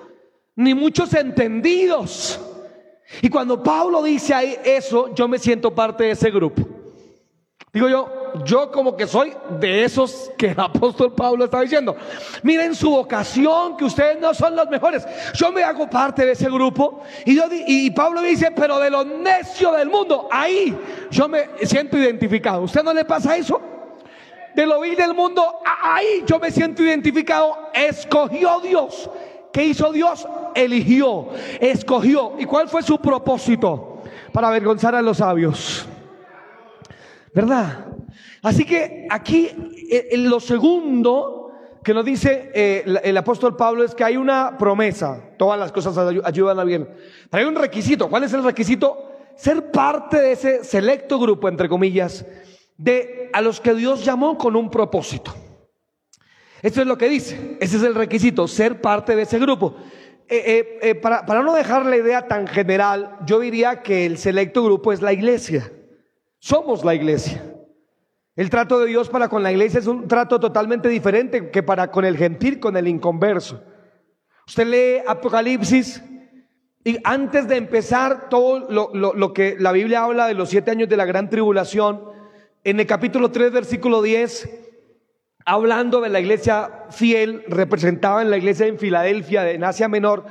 ni 0.55 0.73
muchos 0.73 1.13
entendidos. 1.13 2.39
Y 3.21 3.29
cuando 3.29 3.61
Pablo 3.61 4.01
dice 4.03 4.33
ahí 4.33 4.57
eso, 4.63 5.13
yo 5.13 5.27
me 5.27 5.37
siento 5.37 5.75
parte 5.75 6.05
de 6.05 6.11
ese 6.11 6.31
grupo. 6.31 6.65
Digo 7.73 7.87
yo, 7.87 8.21
yo 8.45 8.71
como 8.71 8.97
que 8.97 9.07
soy 9.07 9.33
de 9.59 9.83
esos 9.83 10.31
que 10.37 10.47
el 10.47 10.59
apóstol 10.59 11.13
Pablo 11.13 11.45
está 11.45 11.61
diciendo. 11.61 11.95
Miren 12.43 12.75
su 12.75 12.89
vocación, 12.89 13.77
que 13.77 13.85
ustedes 13.85 14.19
no 14.19 14.33
son 14.33 14.55
los 14.55 14.69
mejores. 14.69 15.05
Yo 15.33 15.51
me 15.51 15.63
hago 15.63 15.89
parte 15.89 16.25
de 16.25 16.33
ese 16.33 16.49
grupo. 16.49 17.01
Y, 17.25 17.35
yo, 17.35 17.43
y 17.49 17.89
Pablo 17.91 18.21
dice, 18.21 18.51
pero 18.51 18.79
de 18.79 18.89
los 18.89 19.05
necios 19.05 19.75
del 19.77 19.89
mundo, 19.89 20.27
ahí 20.31 20.77
yo 21.09 21.29
me 21.29 21.49
siento 21.63 21.97
identificado. 21.97 22.61
¿Usted 22.61 22.83
no 22.83 22.93
le 22.93 23.05
pasa 23.05 23.37
eso? 23.37 23.70
De 24.55 24.65
lo 24.65 24.81
vil 24.81 24.95
del 24.95 25.13
mundo, 25.13 25.59
ahí 25.65 26.23
yo 26.25 26.39
me 26.39 26.51
siento 26.51 26.83
identificado. 26.83 27.69
Escogió 27.73 28.59
Dios. 28.59 29.09
¿Qué 29.51 29.65
hizo 29.65 29.91
Dios? 29.91 30.27
Eligió, 30.55 31.27
escogió. 31.59 32.33
¿Y 32.39 32.45
cuál 32.45 32.69
fue 32.69 32.81
su 32.83 32.99
propósito? 32.99 34.01
Para 34.31 34.47
avergonzar 34.47 34.95
a 34.95 35.01
los 35.01 35.17
sabios. 35.17 35.85
¿Verdad? 37.33 37.85
Así 38.41 38.65
que 38.65 39.07
aquí 39.09 39.49
en 39.89 40.29
lo 40.29 40.39
segundo 40.39 41.41
que 41.83 41.93
nos 41.93 42.05
dice 42.05 42.51
eh, 42.53 42.83
el, 43.03 43.17
apóstol 43.17 43.55
Pablo 43.55 43.83
es 43.83 43.95
que 43.95 44.03
hay 44.03 44.17
una 44.17 44.57
promesa. 44.57 45.21
Todas 45.37 45.59
las 45.59 45.71
cosas 45.71 45.97
ayudan 46.23 46.59
a 46.59 46.63
bien. 46.63 46.87
Pero 47.29 47.43
hay 47.43 47.49
un 47.49 47.55
requisito. 47.55 48.09
¿Cuál 48.09 48.23
es 48.23 48.33
el 48.33 48.43
requisito? 48.43 49.11
Ser 49.35 49.71
parte 49.71 50.21
de 50.21 50.33
ese 50.33 50.63
selecto 50.63 51.19
grupo, 51.19 51.49
entre 51.49 51.67
comillas, 51.67 52.25
de 52.81 53.29
a 53.33 53.41
los 53.41 53.61
que 53.61 53.73
Dios 53.73 54.03
llamó 54.03 54.37
con 54.37 54.55
un 54.55 54.69
propósito. 54.69 55.33
Esto 56.61 56.81
es 56.81 56.87
lo 56.87 56.97
que 56.97 57.09
dice. 57.09 57.57
Ese 57.59 57.77
es 57.77 57.83
el 57.83 57.95
requisito, 57.95 58.47
ser 58.47 58.81
parte 58.81 59.15
de 59.15 59.23
ese 59.23 59.39
grupo. 59.39 59.75
Eh, 60.27 60.95
para, 61.01 61.25
para 61.25 61.43
no 61.43 61.53
dejar 61.53 61.85
la 61.85 61.97
idea 61.97 62.27
tan 62.27 62.47
general, 62.47 63.17
yo 63.25 63.39
diría 63.39 63.81
que 63.81 64.05
el 64.05 64.17
selecto 64.17 64.63
grupo 64.63 64.93
es 64.93 65.01
la 65.01 65.11
iglesia. 65.13 65.71
Somos 66.39 66.83
la 66.85 66.95
iglesia. 66.95 67.43
El 68.35 68.49
trato 68.49 68.79
de 68.79 68.87
Dios 68.87 69.09
para 69.09 69.27
con 69.27 69.43
la 69.43 69.51
iglesia 69.51 69.79
es 69.79 69.87
un 69.87 70.07
trato 70.07 70.39
totalmente 70.39 70.87
diferente 70.87 71.51
que 71.51 71.63
para 71.63 71.91
con 71.91 72.05
el 72.05 72.17
gentil, 72.17 72.59
con 72.59 72.77
el 72.77 72.87
inconverso. 72.87 73.61
Usted 74.47 74.67
lee 74.67 75.03
Apocalipsis 75.05 76.01
y 76.83 76.97
antes 77.03 77.47
de 77.47 77.57
empezar 77.57 78.29
todo 78.29 78.67
lo, 78.69 79.33
que 79.33 79.55
la 79.59 79.71
Biblia 79.71 80.03
habla 80.03 80.27
de 80.27 80.33
los 80.33 80.49
siete 80.49 80.71
años 80.71 80.89
de 80.89 80.97
la 80.97 81.05
gran 81.05 81.29
tribulación, 81.29 82.03
en 82.63 82.79
el 82.79 82.85
capítulo 82.85 83.31
3, 83.31 83.51
versículo 83.51 84.01
10, 84.01 84.49
hablando 85.45 86.01
de 86.01 86.09
la 86.09 86.19
iglesia 86.19 86.85
fiel, 86.91 87.43
representada 87.47 88.21
en 88.21 88.29
la 88.29 88.37
iglesia 88.37 88.67
en 88.67 88.77
Filadelfia, 88.77 89.49
en 89.49 89.63
Asia 89.63 89.87
Menor, 89.87 90.25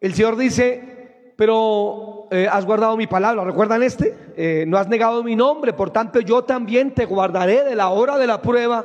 el 0.00 0.14
Señor 0.14 0.36
dice, 0.36 1.34
pero 1.36 2.28
eh, 2.30 2.48
has 2.50 2.66
guardado 2.66 2.96
mi 2.96 3.06
palabra. 3.06 3.44
¿Recuerdan 3.44 3.82
este? 3.82 4.16
Eh, 4.36 4.64
no 4.66 4.76
has 4.76 4.88
negado 4.88 5.22
mi 5.22 5.36
nombre, 5.36 5.72
por 5.72 5.90
tanto 5.90 6.20
yo 6.20 6.44
también 6.44 6.92
te 6.92 7.06
guardaré 7.06 7.64
de 7.64 7.74
la 7.74 7.88
hora 7.88 8.18
de 8.18 8.26
la 8.26 8.42
prueba 8.42 8.84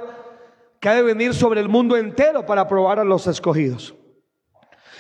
que 0.80 0.90
ha 0.90 0.94
de 0.94 1.02
venir 1.02 1.34
sobre 1.34 1.60
el 1.60 1.70
mundo 1.70 1.98
entero 1.98 2.46
para 2.46 2.68
probar 2.68 3.00
a 3.00 3.04
los 3.04 3.28
escogidos. 3.28 3.96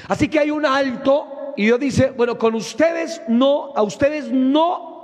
Así 0.07 0.27
que 0.27 0.39
hay 0.39 0.51
un 0.51 0.65
alto 0.65 1.53
y 1.55 1.65
Dios 1.65 1.79
dice, 1.79 2.13
bueno, 2.15 2.37
con 2.37 2.55
ustedes 2.55 3.21
no, 3.27 3.73
a 3.75 3.81
ustedes 3.83 4.31
no, 4.31 4.96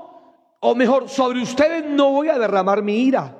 o 0.66 0.74
mejor, 0.74 1.10
sobre 1.10 1.42
ustedes 1.42 1.84
no 1.86 2.12
voy 2.12 2.30
a 2.30 2.40
derramar 2.40 2.82
mi 2.82 3.04
ira. 3.04 3.36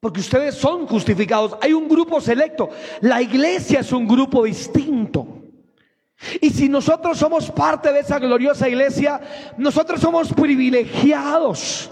Porque 0.00 0.20
ustedes 0.20 0.54
son 0.54 0.86
justificados. 0.86 1.54
Hay 1.60 1.74
un 1.74 1.86
grupo 1.86 2.18
selecto. 2.18 2.70
La 3.02 3.20
iglesia 3.20 3.80
es 3.80 3.92
un 3.92 4.08
grupo 4.08 4.44
distinto. 4.44 5.26
Y 6.40 6.48
si 6.48 6.70
nosotros 6.70 7.18
somos 7.18 7.50
parte 7.50 7.92
de 7.92 8.00
esa 8.00 8.18
gloriosa 8.18 8.70
iglesia, 8.70 9.20
nosotros 9.58 10.00
somos 10.00 10.32
privilegiados. 10.32 11.90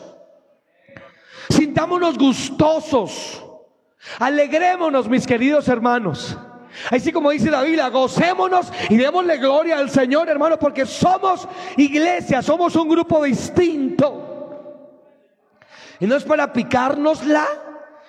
Sintámonos 1.50 2.16
gustosos. 2.16 3.44
Alegrémonos, 4.18 5.10
mis 5.10 5.26
queridos 5.26 5.68
hermanos. 5.68 6.38
Así 6.90 7.12
como 7.12 7.30
dice 7.30 7.50
la 7.50 7.62
Biblia, 7.62 7.90
gocémonos 7.90 8.72
y 8.88 8.96
démosle 8.96 9.36
gloria 9.36 9.78
al 9.78 9.90
Señor, 9.90 10.30
hermanos, 10.30 10.58
porque 10.58 10.86
somos 10.86 11.46
iglesia, 11.76 12.40
somos 12.40 12.74
un 12.76 12.88
grupo 12.88 13.22
distinto. 13.22 14.30
Y 16.00 16.06
no 16.06 16.16
es 16.16 16.24
para 16.24 16.52
picárnosla, 16.52 17.46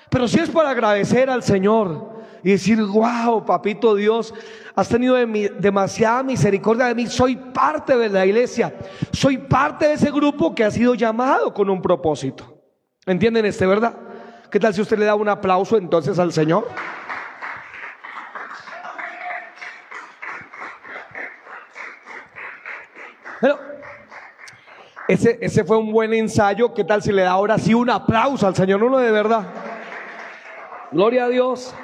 pero 0.10 0.28
sí 0.28 0.40
es 0.40 0.50
para 0.50 0.70
agradecer 0.72 1.30
al 1.30 1.44
Señor 1.44 2.16
y 2.44 2.52
decir, 2.52 2.82
wow, 2.84 3.44
papito 3.44 3.96
Dios, 3.96 4.34
has 4.76 4.88
tenido 4.88 5.16
demasiada 5.16 6.22
misericordia 6.22 6.86
de 6.86 6.96
mí, 6.96 7.08
soy 7.08 7.36
parte 7.36 7.98
de 7.98 8.10
la 8.10 8.26
iglesia, 8.26 8.76
soy 9.12 9.38
parte 9.38 9.88
de 9.88 9.94
ese 9.94 10.12
grupo 10.12 10.54
que 10.54 10.64
ha 10.64 10.70
sido 10.70 10.94
llamado 10.94 11.54
con 11.54 11.70
un 11.70 11.82
propósito. 11.82 12.62
¿Entienden 13.06 13.46
este, 13.46 13.66
verdad? 13.66 13.96
¿Qué 14.52 14.60
tal 14.60 14.74
si 14.74 14.82
usted 14.82 14.98
le 14.98 15.06
da 15.06 15.16
un 15.16 15.28
aplauso 15.28 15.78
entonces 15.78 16.20
al 16.20 16.34
Señor? 16.34 16.68
Ese, 25.08 25.38
ese 25.42 25.64
fue 25.64 25.78
un 25.78 25.92
buen 25.92 26.14
ensayo. 26.14 26.74
¿Qué 26.74 26.84
tal 26.84 27.02
si 27.02 27.12
le 27.12 27.24
da 27.24 27.32
ahora 27.32 27.58
sí 27.58 27.74
un 27.74 27.90
aplauso 27.90 28.48
al 28.48 28.56
Señor? 28.56 28.84
Uno 28.84 28.98
de 28.98 29.12
verdad. 29.12 29.48
Gloria 30.92 31.26
a 31.26 31.30
Dios. 31.30 31.76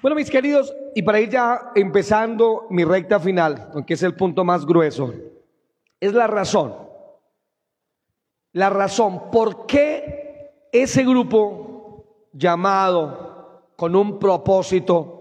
Bueno, 0.00 0.16
mis 0.16 0.30
queridos, 0.30 0.74
y 0.94 1.00
para 1.00 1.18
ir 1.18 1.30
ya 1.30 1.72
empezando 1.74 2.66
mi 2.68 2.84
recta 2.84 3.18
final, 3.18 3.70
aunque 3.72 3.94
es 3.94 4.02
el 4.02 4.14
punto 4.14 4.44
más 4.44 4.66
grueso, 4.66 5.14
es 5.98 6.12
la 6.12 6.26
razón. 6.26 6.76
La 8.52 8.68
razón, 8.68 9.30
¿por 9.30 9.64
qué 9.64 10.52
ese 10.70 11.04
grupo 11.04 12.04
llamado 12.34 13.72
con 13.76 13.96
un 13.96 14.18
propósito? 14.18 15.13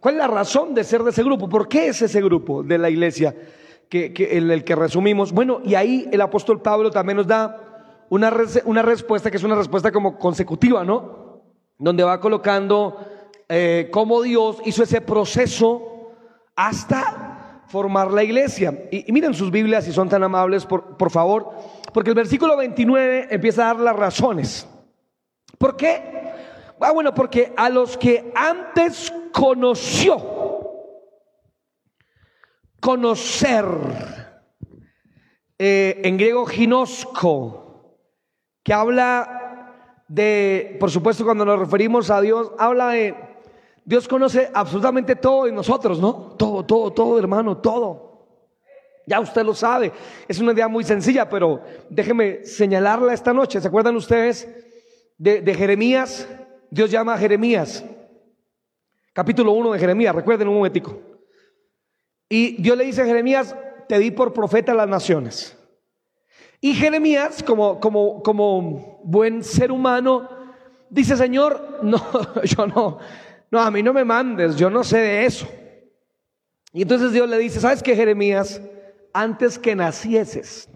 ¿Cuál 0.00 0.14
es 0.14 0.18
la 0.18 0.28
razón 0.28 0.74
de 0.74 0.84
ser 0.84 1.02
de 1.02 1.10
ese 1.10 1.24
grupo? 1.24 1.48
¿Por 1.48 1.68
qué 1.68 1.88
es 1.88 2.02
ese 2.02 2.20
grupo 2.20 2.62
de 2.62 2.78
la 2.78 2.88
iglesia 2.88 3.34
que, 3.88 4.12
en 4.16 4.50
el 4.50 4.62
que 4.62 4.76
resumimos? 4.76 5.32
Bueno, 5.32 5.60
y 5.64 5.74
ahí 5.74 6.08
el 6.12 6.20
apóstol 6.20 6.62
Pablo 6.62 6.90
también 6.90 7.16
nos 7.16 7.26
da 7.26 8.04
una, 8.08 8.32
una 8.64 8.82
respuesta 8.82 9.30
que 9.30 9.36
es 9.36 9.42
una 9.42 9.56
respuesta 9.56 9.90
como 9.90 10.16
consecutiva, 10.18 10.84
¿no? 10.84 11.42
Donde 11.78 12.04
va 12.04 12.20
colocando 12.20 12.96
eh, 13.48 13.88
cómo 13.92 14.22
Dios 14.22 14.58
hizo 14.64 14.84
ese 14.84 15.00
proceso 15.00 16.12
hasta 16.54 17.62
formar 17.66 18.12
la 18.12 18.22
iglesia. 18.22 18.88
Y, 18.92 19.10
miren 19.12 19.34
sus 19.34 19.50
Biblias 19.50 19.84
si 19.84 19.92
son 19.92 20.08
tan 20.08 20.22
amables, 20.22 20.64
por, 20.64 20.96
por 20.96 21.10
favor, 21.10 21.50
porque 21.92 22.10
el 22.10 22.16
versículo 22.16 22.56
29 22.56 23.28
empieza 23.30 23.62
a 23.64 23.74
dar 23.74 23.80
las 23.80 23.96
razones. 23.96 24.68
¿Por 25.58 25.76
qué? 25.76 26.18
Ah, 26.80 26.92
bueno, 26.92 27.12
porque 27.12 27.52
a 27.56 27.68
los 27.68 27.96
que 27.96 28.32
antes 28.34 29.12
conoció, 29.32 30.16
conocer, 32.80 33.64
eh, 35.58 36.00
en 36.04 36.16
griego 36.16 36.46
ginosco, 36.46 37.98
que 38.62 38.72
habla 38.72 40.04
de, 40.06 40.76
por 40.78 40.90
supuesto 40.90 41.24
cuando 41.24 41.44
nos 41.44 41.58
referimos 41.58 42.10
a 42.10 42.20
Dios, 42.20 42.52
habla 42.58 42.90
de 42.90 43.14
Dios 43.84 44.06
conoce 44.06 44.50
absolutamente 44.52 45.16
todo 45.16 45.46
en 45.46 45.54
nosotros, 45.54 45.98
¿no? 45.98 46.36
Todo, 46.38 46.64
todo, 46.64 46.92
todo, 46.92 47.18
hermano, 47.18 47.56
todo. 47.56 48.26
Ya 49.06 49.18
usted 49.18 49.42
lo 49.42 49.54
sabe. 49.54 49.90
Es 50.28 50.38
una 50.38 50.52
idea 50.52 50.68
muy 50.68 50.84
sencilla, 50.84 51.28
pero 51.28 51.62
déjeme 51.88 52.44
señalarla 52.44 53.14
esta 53.14 53.32
noche. 53.32 53.62
¿Se 53.62 53.68
acuerdan 53.68 53.96
ustedes 53.96 54.46
de, 55.16 55.40
de 55.40 55.54
Jeremías, 55.54 56.28
Dios 56.70 56.90
llama 56.90 57.14
a 57.14 57.18
Jeremías. 57.18 57.84
Capítulo 59.12 59.52
1 59.52 59.72
de 59.72 59.78
Jeremías, 59.78 60.14
recuerden 60.14 60.48
un 60.48 60.54
momentico. 60.54 61.00
Y 62.28 62.60
Dios 62.62 62.76
le 62.76 62.84
dice 62.84 63.02
a 63.02 63.06
Jeremías, 63.06 63.56
te 63.88 63.98
di 63.98 64.10
por 64.10 64.32
profeta 64.32 64.72
a 64.72 64.74
las 64.74 64.88
naciones. 64.88 65.56
Y 66.60 66.74
Jeremías, 66.74 67.42
como, 67.42 67.80
como, 67.80 68.22
como 68.22 69.00
buen 69.04 69.42
ser 69.42 69.72
humano, 69.72 70.28
dice, 70.90 71.16
Señor, 71.16 71.80
no, 71.82 72.00
yo 72.44 72.66
no, 72.66 72.98
no, 73.50 73.60
a 73.60 73.70
mí 73.70 73.82
no 73.82 73.92
me 73.92 74.04
mandes, 74.04 74.56
yo 74.56 74.70
no 74.70 74.84
sé 74.84 74.98
de 74.98 75.26
eso. 75.26 75.48
Y 76.72 76.82
entonces 76.82 77.12
Dios 77.12 77.28
le 77.28 77.38
dice, 77.38 77.60
¿sabes 77.60 77.82
qué, 77.82 77.96
Jeremías? 77.96 78.60
Antes 79.12 79.58
que 79.58 79.74
nacieses, 79.74 80.68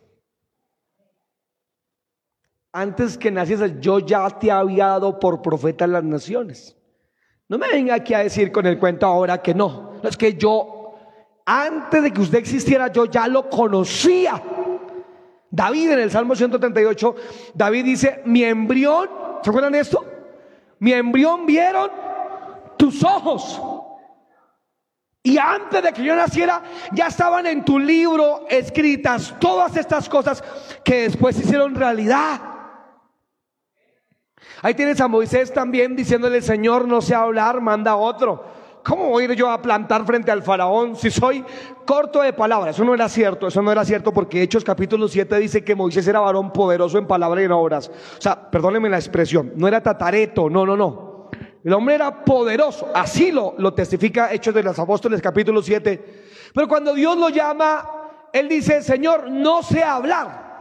antes 2.72 3.18
que 3.18 3.30
nacieses, 3.30 3.80
yo 3.80 3.98
ya 3.98 4.28
te 4.30 4.50
había 4.50 4.86
dado 4.86 5.20
por 5.20 5.42
profeta 5.42 5.84
a 5.84 5.88
las 5.88 6.04
naciones. 6.04 6.76
No 7.48 7.58
me 7.58 7.68
venga 7.68 7.94
aquí 7.94 8.14
a 8.14 8.20
decir 8.20 8.50
con 8.50 8.66
el 8.66 8.78
cuento 8.78 9.06
ahora 9.06 9.42
que 9.42 9.54
no. 9.54 9.92
No 10.02 10.08
es 10.08 10.16
que 10.16 10.34
yo, 10.34 10.94
antes 11.44 12.02
de 12.02 12.10
que 12.10 12.20
usted 12.22 12.38
existiera, 12.38 12.90
yo 12.90 13.04
ya 13.04 13.28
lo 13.28 13.50
conocía. 13.50 14.42
David 15.50 15.90
en 15.90 15.98
el 15.98 16.10
Salmo 16.10 16.34
138, 16.34 17.14
David 17.52 17.84
dice, 17.84 18.22
mi 18.24 18.42
embrión, 18.42 19.10
¿se 19.42 19.50
acuerdan 19.50 19.74
esto? 19.74 20.02
Mi 20.78 20.94
embrión 20.94 21.44
vieron 21.44 21.90
tus 22.78 23.04
ojos. 23.04 23.60
Y 25.22 25.36
antes 25.36 25.82
de 25.82 25.92
que 25.92 26.02
yo 26.02 26.16
naciera, 26.16 26.62
ya 26.92 27.08
estaban 27.08 27.46
en 27.46 27.64
tu 27.64 27.78
libro 27.78 28.46
escritas 28.48 29.34
todas 29.38 29.76
estas 29.76 30.08
cosas 30.08 30.42
que 30.82 31.02
después 31.02 31.36
se 31.36 31.42
hicieron 31.42 31.74
realidad. 31.74 32.51
Ahí 34.62 34.74
tienes 34.74 35.00
a 35.00 35.08
Moisés 35.08 35.52
también 35.52 35.96
diciéndole, 35.96 36.40
Señor, 36.40 36.86
no 36.86 37.00
sé 37.00 37.14
hablar, 37.14 37.60
manda 37.60 37.96
otro. 37.96 38.44
¿Cómo 38.84 39.08
voy 39.08 39.22
a 39.22 39.26
ir 39.26 39.34
yo 39.34 39.50
a 39.50 39.62
plantar 39.62 40.04
frente 40.04 40.32
al 40.32 40.42
faraón 40.42 40.96
si 40.96 41.10
soy 41.10 41.44
corto 41.86 42.20
de 42.20 42.32
palabras? 42.32 42.74
Eso 42.74 42.84
no 42.84 42.94
era 42.94 43.08
cierto, 43.08 43.46
eso 43.46 43.62
no 43.62 43.70
era 43.70 43.84
cierto 43.84 44.12
porque 44.12 44.42
Hechos 44.42 44.64
capítulo 44.64 45.06
7 45.06 45.38
dice 45.38 45.64
que 45.64 45.76
Moisés 45.76 46.06
era 46.08 46.18
varón 46.18 46.52
poderoso 46.52 46.98
en 46.98 47.06
palabras 47.06 47.42
y 47.42 47.44
en 47.44 47.52
obras. 47.52 47.88
O 47.88 48.20
sea, 48.20 48.50
perdónenme 48.50 48.88
la 48.88 48.98
expresión, 48.98 49.52
no 49.54 49.68
era 49.68 49.80
tatareto, 49.80 50.50
no, 50.50 50.66
no, 50.66 50.76
no. 50.76 51.30
El 51.64 51.72
hombre 51.74 51.94
era 51.94 52.24
poderoso, 52.24 52.88
así 52.92 53.30
lo, 53.30 53.54
lo 53.56 53.72
testifica 53.72 54.32
Hechos 54.32 54.52
de 54.52 54.64
los 54.64 54.76
Apóstoles 54.76 55.22
capítulo 55.22 55.62
7. 55.62 56.22
Pero 56.52 56.66
cuando 56.66 56.92
Dios 56.92 57.16
lo 57.16 57.28
llama, 57.28 57.88
él 58.32 58.48
dice, 58.48 58.82
Señor, 58.82 59.30
no 59.30 59.62
sé 59.62 59.84
hablar. 59.84 60.51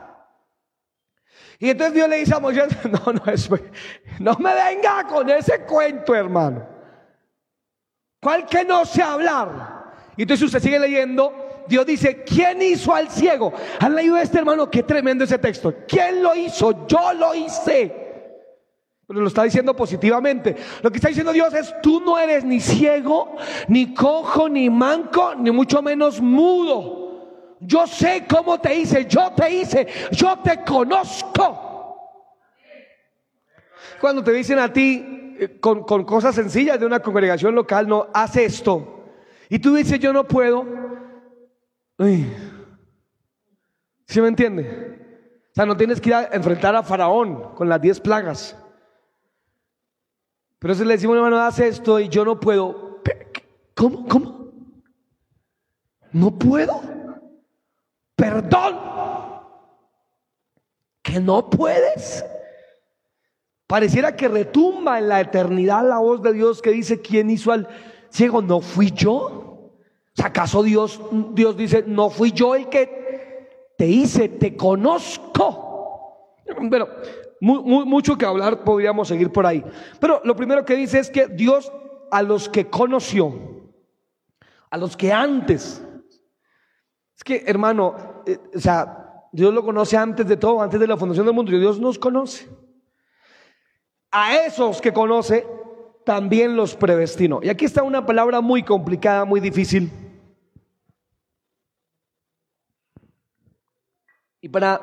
Y 1.62 1.70
entonces 1.70 1.94
Dios 1.94 2.10
le 2.10 2.18
dice 2.18 2.34
a 2.34 2.40
Moisés, 2.40 2.76
no, 2.86 3.14
no, 3.14 3.32
es, 3.32 3.48
no 4.20 4.36
me 4.40 4.54
venga 4.54 5.06
con 5.08 5.30
ese 5.30 5.62
cuento, 5.62 6.16
hermano. 6.16 6.68
¿Cuál 8.20 8.48
que 8.48 8.66
no 8.66 8.84
sé 8.84 9.04
hablar? 9.04 9.94
Y 10.18 10.24
entonces 10.24 10.48
usted 10.48 10.60
sigue 10.60 10.80
leyendo, 10.80 11.64
Dios 11.68 11.86
dice, 11.86 12.24
¿quién 12.24 12.64
hizo 12.64 12.96
al 12.96 13.12
ciego? 13.12 13.54
¿Han 13.80 13.96
leído 13.96 14.18
este 14.18 14.40
hermano? 14.40 14.72
Qué 14.72 14.82
tremendo 14.82 15.24
ese 15.24 15.38
texto. 15.38 15.72
¿Quién 15.88 16.24
lo 16.24 16.34
hizo? 16.34 16.88
Yo 16.88 17.14
lo 17.14 17.36
hice. 17.36 17.96
Pero 19.06 19.22
lo 19.22 19.28
está 19.28 19.44
diciendo 19.44 19.76
positivamente. 19.76 20.56
Lo 20.82 20.90
que 20.90 20.98
está 20.98 21.10
diciendo 21.10 21.32
Dios 21.32 21.54
es, 21.54 21.76
tú 21.84 22.02
no 22.02 22.18
eres 22.18 22.44
ni 22.44 22.60
ciego, 22.60 23.36
ni 23.68 23.94
cojo, 23.94 24.50
ni 24.50 24.68
manco, 24.72 25.36
ni 25.36 25.52
mucho 25.52 25.84
menos 25.84 26.20
mudo. 26.22 27.01
Yo 27.62 27.86
sé 27.86 28.26
cómo 28.28 28.60
te 28.60 28.76
hice, 28.76 29.06
yo 29.06 29.32
te 29.34 29.52
hice, 29.52 29.88
yo 30.12 30.40
te 30.40 30.64
conozco. 30.64 31.70
Cuando 34.00 34.24
te 34.24 34.32
dicen 34.32 34.58
a 34.58 34.74
ti 34.74 35.36
eh, 35.40 35.60
con, 35.60 35.84
cosas 35.84 36.34
sencillas 36.34 36.80
de 36.80 36.88
una 36.88 37.02
congregación 37.02 37.54
local, 37.54 37.88
no, 37.88 38.08
haz 38.16 38.36
esto. 38.38 39.06
Y 39.48 39.60
tú 39.60 39.76
dices, 39.76 40.00
yo 40.00 40.12
no 40.12 40.28
puedo. 40.28 40.66
¿Sí 44.08 44.22
me 44.22 44.28
entiende? 44.28 45.38
O 45.52 45.54
sea, 45.54 45.68
no 45.68 45.78
tienes 45.78 46.02
que 46.02 46.10
ir 46.10 46.16
a 46.16 46.30
enfrentar 46.32 46.76
a 46.76 46.82
Faraón 46.82 47.54
con 47.54 47.70
las 47.70 47.80
diez 47.80 48.00
plagas. 48.00 48.58
Pero 50.58 50.74
si 50.74 50.84
le 50.84 50.94
decimos, 50.94 51.16
hermano, 51.16 51.40
haz 51.40 51.60
esto 51.60 52.00
y 52.00 52.10
yo 52.10 52.26
no 52.26 52.40
puedo. 52.40 53.02
¿Cómo? 53.76 54.08
¿Cómo? 54.08 54.52
¿No 56.12 56.32
puedo? 56.40 57.01
Perdón, 58.22 58.78
que 61.02 61.20
no 61.20 61.50
puedes. 61.50 62.24
Pareciera 63.66 64.16
que 64.16 64.28
retumba 64.28 65.00
en 65.00 65.10
la 65.10 65.22
eternidad 65.22 65.88
la 65.88 65.98
voz 65.98 66.22
de 66.22 66.32
Dios 66.32 66.62
que 66.62 66.70
dice, 66.70 67.02
¿quién 67.02 67.32
hizo 67.32 67.52
al 67.52 67.68
ciego? 68.12 68.44
¿No 68.44 68.62
fui 68.62 68.92
yo? 68.92 69.72
¿Acaso 70.24 70.62
Dios, 70.62 71.02
Dios 71.32 71.58
dice, 71.58 71.84
no 71.88 72.12
fui 72.12 72.32
yo 72.32 72.54
el 72.54 72.70
que 72.70 73.74
te 73.76 73.88
hice, 73.88 74.30
te 74.30 74.56
conozco? 74.56 76.36
Pero 76.70 76.90
mucho 77.40 78.16
que 78.20 78.26
hablar, 78.28 78.64
podríamos 78.64 79.08
seguir 79.08 79.32
por 79.32 79.48
ahí. 79.48 79.66
Pero 80.00 80.22
lo 80.24 80.36
primero 80.36 80.64
que 80.64 80.76
dice 80.76 81.00
es 81.00 81.10
que 81.10 81.26
Dios 81.26 81.74
a 82.12 82.22
los 82.22 82.50
que 82.50 82.70
conoció, 82.70 83.34
a 84.70 84.78
los 84.78 84.96
que 84.96 85.12
antes 85.12 85.82
es 87.22 87.24
que, 87.24 87.44
hermano, 87.46 87.96
eh, 88.26 88.40
o 88.56 88.60
sea, 88.60 89.28
Dios 89.32 89.54
lo 89.54 89.64
conoce 89.64 89.98
antes 89.98 90.28
de 90.28 90.38
todo, 90.38 90.62
antes 90.62 90.80
de 90.80 90.88
la 90.88 90.98
fundación 90.98 91.26
del 91.26 91.36
mundo, 91.36 91.52
Dios 91.52 91.80
nos 91.80 91.98
conoce. 91.98 92.48
A 94.12 94.36
esos 94.46 94.82
que 94.82 94.92
conoce, 94.92 95.48
también 96.04 96.56
los 96.56 96.76
predestinó. 96.76 97.40
Y 97.42 97.50
aquí 97.50 97.66
está 97.66 97.84
una 97.84 98.06
palabra 98.06 98.42
muy 98.42 98.64
complicada, 98.64 99.24
muy 99.26 99.40
difícil. 99.40 99.90
Y 104.42 104.50
para 104.50 104.82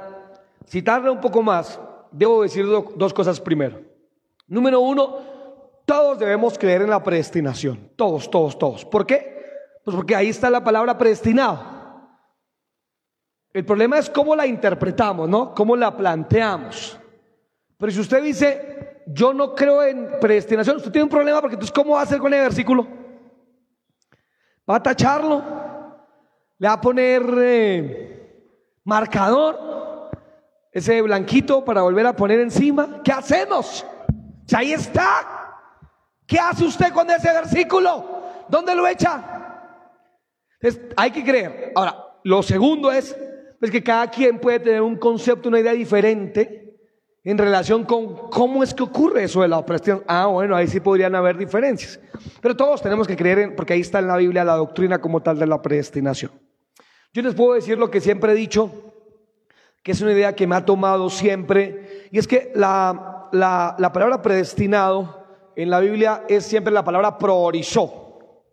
citarla 0.67 1.11
un 1.11 1.21
poco 1.21 1.43
más, 1.43 1.79
debo 2.13 2.43
decir 2.43 2.65
dos 2.67 3.13
cosas 3.13 3.41
primero. 3.41 3.83
Número 4.47 4.81
uno, 4.81 5.19
todos 5.85 6.19
debemos 6.19 6.59
creer 6.59 6.83
en 6.83 6.91
la 6.91 7.03
predestinación. 7.03 7.91
Todos, 7.97 8.31
todos, 8.31 8.59
todos. 8.59 8.85
¿Por 8.85 9.05
qué? 9.05 9.43
Pues 9.85 9.97
porque 9.97 10.15
ahí 10.15 10.29
está 10.29 10.49
la 10.49 10.63
palabra 10.63 10.97
predestinado. 10.97 11.78
El 13.53 13.65
problema 13.65 13.99
es 13.99 14.11
cómo 14.11 14.37
la 14.37 14.47
interpretamos, 14.47 15.29
¿no? 15.29 15.55
Cómo 15.55 15.77
la 15.77 15.97
planteamos. 15.97 16.99
Pero 17.77 17.93
si 17.93 18.01
usted 18.01 18.23
dice, 18.23 19.03
yo 19.07 19.33
no 19.33 19.55
creo 19.55 19.83
en 19.83 20.19
predestinación, 20.21 20.77
usted 20.77 20.91
tiene 20.91 21.05
un 21.05 21.11
problema 21.11 21.41
porque 21.41 21.55
entonces, 21.55 21.75
¿cómo 21.75 21.95
va 21.95 22.01
a 22.01 22.03
hacer 22.03 22.19
con 22.19 22.33
el 22.35 22.41
versículo? 22.41 22.87
¿Va 24.69 24.77
a 24.77 24.83
tacharlo? 24.83 25.43
¿Le 26.59 26.69
va 26.69 26.75
a 26.75 26.81
poner 26.81 27.23
eh, 27.39 28.53
marcador? 28.85 30.11
Ese 30.71 31.01
blanquito 31.01 31.65
para 31.65 31.83
volver 31.83 32.07
a 32.07 32.15
poner 32.15 32.41
encima. 32.41 33.01
¿Qué 33.03 33.13
hacemos? 33.13 33.87
Si 34.47 34.55
ahí 34.55 34.73
está. 34.73 35.39
¿Qué 36.27 36.39
hace 36.39 36.65
usted 36.65 36.93
con 36.93 37.11
ese 37.11 37.33
versículo? 37.33 38.23
¿Dónde 38.49 38.75
lo 38.75 38.87
echa? 38.87 39.35
hay 40.97 41.11
que 41.13 41.25
creer. 41.25 41.73
Ahora, 41.75 41.97
lo 42.25 42.43
segundo 42.43 42.91
es 42.91 43.17
es 43.61 43.71
que 43.71 43.83
cada 43.83 44.09
quien 44.11 44.39
puede 44.39 44.61
tener 44.61 44.83
un 44.83 44.97
concepto, 44.97 45.49
una 45.49 45.61
idea 45.61 45.73
diferente 45.73 46.69
en 47.25 47.37
relación 47.37 47.85
con 47.85 48.31
cómo 48.31 48.63
es 48.63 48.73
que 48.73 48.83
ocurre 48.83 49.25
eso 49.25 49.43
de 49.43 49.49
la 49.49 49.65
predestinación. 49.65 50.05
Ah, 50.09 50.27
bueno, 50.27 50.57
ahí 50.57 50.67
sí 50.67 50.81
podrían 50.81 51.15
haber 51.15 51.37
diferencias. 51.37 52.01
Pero 52.41 52.57
todos 52.57 52.81
tenemos 52.81 53.07
que 53.07 53.17
creer, 53.17 53.39
en, 53.41 53.57
porque 53.57 53.75
ahí 53.75 53.81
está 53.81 53.99
en 53.99 54.07
la 54.07 54.17
Biblia 54.17 54.45
la 54.45 54.55
doctrina 54.55 55.01
como 55.01 55.21
tal 55.21 55.39
de 55.39 55.47
la 55.47 55.61
predestinación. 55.61 56.31
Yo 57.13 57.23
les 57.23 57.35
puedo 57.35 57.55
decir 57.55 57.79
lo 57.79 57.91
que 57.91 58.01
siempre 58.01 58.33
he 58.33 58.35
dicho, 58.35 58.71
que 59.83 59.93
es 59.93 60.01
una 60.01 60.13
idea 60.13 60.35
que 60.35 60.47
me 60.47 60.57
ha 60.57 60.65
tomado 60.65 61.11
siempre, 61.11 62.09
y 62.11 62.19
es 62.19 62.29
que 62.29 62.53
la, 62.55 63.29
la, 63.33 63.93
palabra 63.93 64.23
predestinado 64.23 65.27
en 65.57 65.71
la 65.71 65.81
Biblia 65.81 66.25
es 66.29 66.47
siempre 66.47 66.73
la 66.73 66.85
palabra 66.85 67.19
priorizó, 67.19 68.45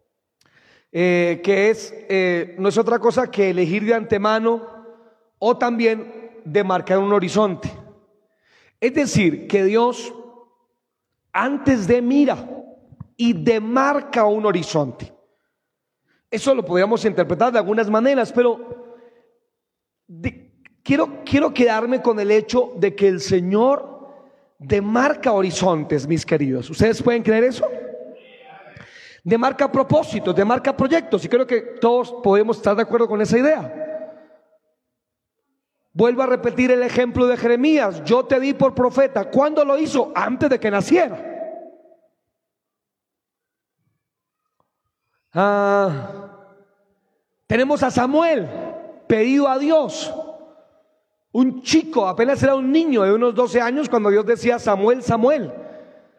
eh, 0.91 1.41
que 1.43 1.69
es, 1.69 1.93
eh, 2.09 2.55
no 2.57 2.69
es 2.69 2.77
otra 2.77 2.99
cosa 2.99 3.29
que 3.29 3.51
elegir 3.51 3.85
de 3.85 3.93
antemano 3.93 4.74
o 5.47 5.55
también 5.55 6.41
de 6.43 6.63
marcar 6.63 6.97
un 6.97 7.13
horizonte. 7.13 7.71
Es 8.79 8.95
decir, 8.95 9.47
que 9.47 9.63
Dios 9.63 10.11
antes 11.31 11.85
de 11.85 12.01
mira 12.01 12.49
y 13.15 13.31
demarca 13.33 14.25
un 14.25 14.43
horizonte. 14.47 15.13
Eso 16.31 16.55
lo 16.55 16.65
podríamos 16.65 17.05
interpretar 17.05 17.53
de 17.53 17.59
algunas 17.59 17.91
maneras, 17.91 18.33
pero 18.33 18.95
quiero, 20.81 21.23
quiero 21.23 21.53
quedarme 21.53 22.01
con 22.01 22.19
el 22.19 22.31
hecho 22.31 22.73
de 22.77 22.95
que 22.95 23.07
el 23.07 23.21
Señor 23.21 24.15
demarca 24.57 25.31
horizontes, 25.31 26.07
mis 26.07 26.25
queridos. 26.25 26.71
¿Ustedes 26.71 27.03
pueden 27.03 27.21
creer 27.21 27.43
eso? 27.43 27.67
Demarca 29.23 29.71
propósitos, 29.71 30.35
demarca 30.35 30.75
proyectos, 30.75 31.23
y 31.23 31.29
creo 31.29 31.45
que 31.45 31.61
todos 31.79 32.15
podemos 32.23 32.57
estar 32.57 32.75
de 32.75 32.81
acuerdo 32.81 33.07
con 33.07 33.21
esa 33.21 33.37
idea. 33.37 33.84
Vuelvo 35.95 36.23
a 36.23 36.25
repetir 36.25 36.71
el 36.71 36.83
ejemplo 36.83 37.25
de 37.25 37.37
Jeremías. 37.37 38.03
Yo 38.03 38.25
te 38.25 38.37
di 38.41 38.53
por 38.53 38.75
profeta. 38.75 39.31
¿Cuándo 39.31 39.63
lo 39.63 39.79
hizo? 39.79 40.11
Antes 40.13 40.49
de 40.49 40.59
que 40.59 40.69
naciera. 40.69 41.17
Ah, 45.33 46.27
tenemos 47.47 47.81
a 47.81 47.89
Samuel, 47.91 48.49
pedido 49.07 49.47
a 49.47 49.57
Dios. 49.57 50.13
Un 51.31 51.61
chico, 51.61 52.05
apenas 52.05 52.43
era 52.43 52.55
un 52.55 52.73
niño 52.73 53.03
de 53.03 53.13
unos 53.13 53.33
12 53.33 53.61
años 53.61 53.87
cuando 53.87 54.09
Dios 54.09 54.25
decía 54.25 54.59
Samuel, 54.59 55.01
Samuel. 55.01 55.53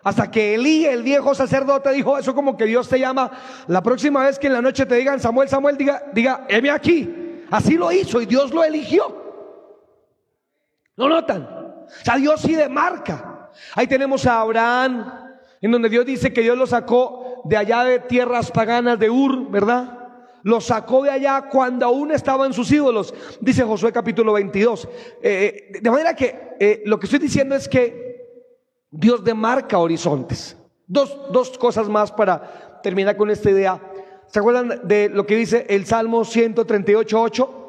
Hasta 0.03 0.31
que 0.31 0.55
Elí, 0.55 0.87
el 0.87 1.03
viejo 1.03 1.35
sacerdote, 1.35 1.93
dijo 1.93 2.17
eso 2.17 2.35
como 2.35 2.57
que 2.57 2.65
Dios 2.65 2.89
te 2.89 2.99
llama. 2.99 3.31
La 3.67 3.83
próxima 3.83 4.25
vez 4.25 4.39
que 4.39 4.47
en 4.47 4.55
la 4.55 4.63
noche 4.63 4.87
te 4.87 4.95
digan 4.95 5.21
Samuel, 5.21 5.51
Samuel, 5.51 5.77
diga, 5.77 6.03
diga, 6.15 6.47
heme 6.49 6.71
aquí. 6.71 7.45
Así 7.51 7.75
lo 7.75 7.93
hizo 7.93 8.23
y 8.23 8.27
Dios 8.27 8.55
lo 8.55 8.65
eligió. 8.65 9.26
¿Lo 10.97 11.09
notan? 11.09 11.43
O 11.43 12.05
sea, 12.05 12.17
Dios 12.17 12.41
sí 12.41 12.55
demarca. 12.55 13.51
Ahí 13.75 13.87
tenemos 13.87 14.27
a 14.27 14.41
Abraham, 14.41 15.13
en 15.61 15.71
donde 15.71 15.89
Dios 15.89 16.05
dice 16.05 16.33
que 16.33 16.43
Dios 16.43 16.57
lo 16.57 16.67
sacó 16.67 17.43
de 17.45 17.57
allá 17.57 17.85
de 17.85 18.01
tierras 18.01 18.51
paganas 18.51 18.99
de 18.99 19.11
Ur, 19.11 19.51
¿verdad? 19.51 19.93
Lo 20.43 20.61
sacó 20.61 21.03
de 21.03 21.11
allá 21.11 21.49
cuando 21.51 21.87
aún 21.87 22.13
estaban 22.13 22.53
sus 22.53 22.71
ídolos, 22.71 23.13
dice 23.41 23.65
Josué 23.65 23.93
capítulo 23.93 24.33
22. 24.33 24.85
Eh, 24.85 24.91
eh, 25.23 25.79
de 25.81 25.91
manera 25.91 26.15
que 26.15 26.55
eh, 26.61 26.83
lo 26.87 26.99
que 26.99 27.07
estoy 27.07 27.19
diciendo 27.19 27.55
es 27.55 27.69
que 27.69 28.45
Dios 28.91 29.25
demarca 29.25 29.79
horizontes. 29.79 30.57
Dos, 30.87 31.19
dos 31.33 31.59
cosas 31.59 31.89
más 31.89 32.13
para 32.13 32.81
terminar 32.83 33.17
con 33.17 33.31
esta 33.31 33.51
idea. 33.51 33.81
¿Se 34.29 34.39
acuerdan 34.39 34.81
de 34.85 35.09
lo 35.09 35.27
que 35.27 35.37
dice 35.37 35.67
el 35.69 35.85
Salmo 35.85 36.25
138, 36.25 37.21
8? 37.21 37.66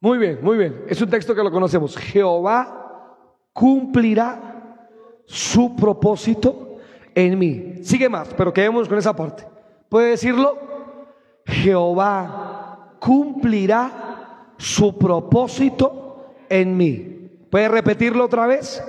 Muy 0.00 0.18
bien, 0.18 0.38
muy 0.42 0.56
bien. 0.56 0.84
Es 0.88 1.00
un 1.02 1.10
texto 1.10 1.34
que 1.34 1.42
lo 1.42 1.50
conocemos. 1.50 1.96
Jehová 1.96 3.16
cumplirá 3.52 4.86
su 5.26 5.74
propósito 5.74 6.76
en 7.14 7.38
mí. 7.38 7.74
Sigue 7.82 8.08
más, 8.08 8.32
pero 8.34 8.52
quedémonos 8.52 8.88
con 8.88 8.98
esa 8.98 9.14
parte. 9.14 9.44
¿Puede 9.88 10.10
decirlo? 10.10 10.56
Jehová 11.44 12.94
cumplirá 13.00 14.52
su 14.56 14.96
propósito 14.96 16.34
en 16.48 16.76
mí. 16.76 17.30
¿Puede 17.50 17.68
repetirlo 17.68 18.24
otra 18.24 18.46
vez? 18.46 18.82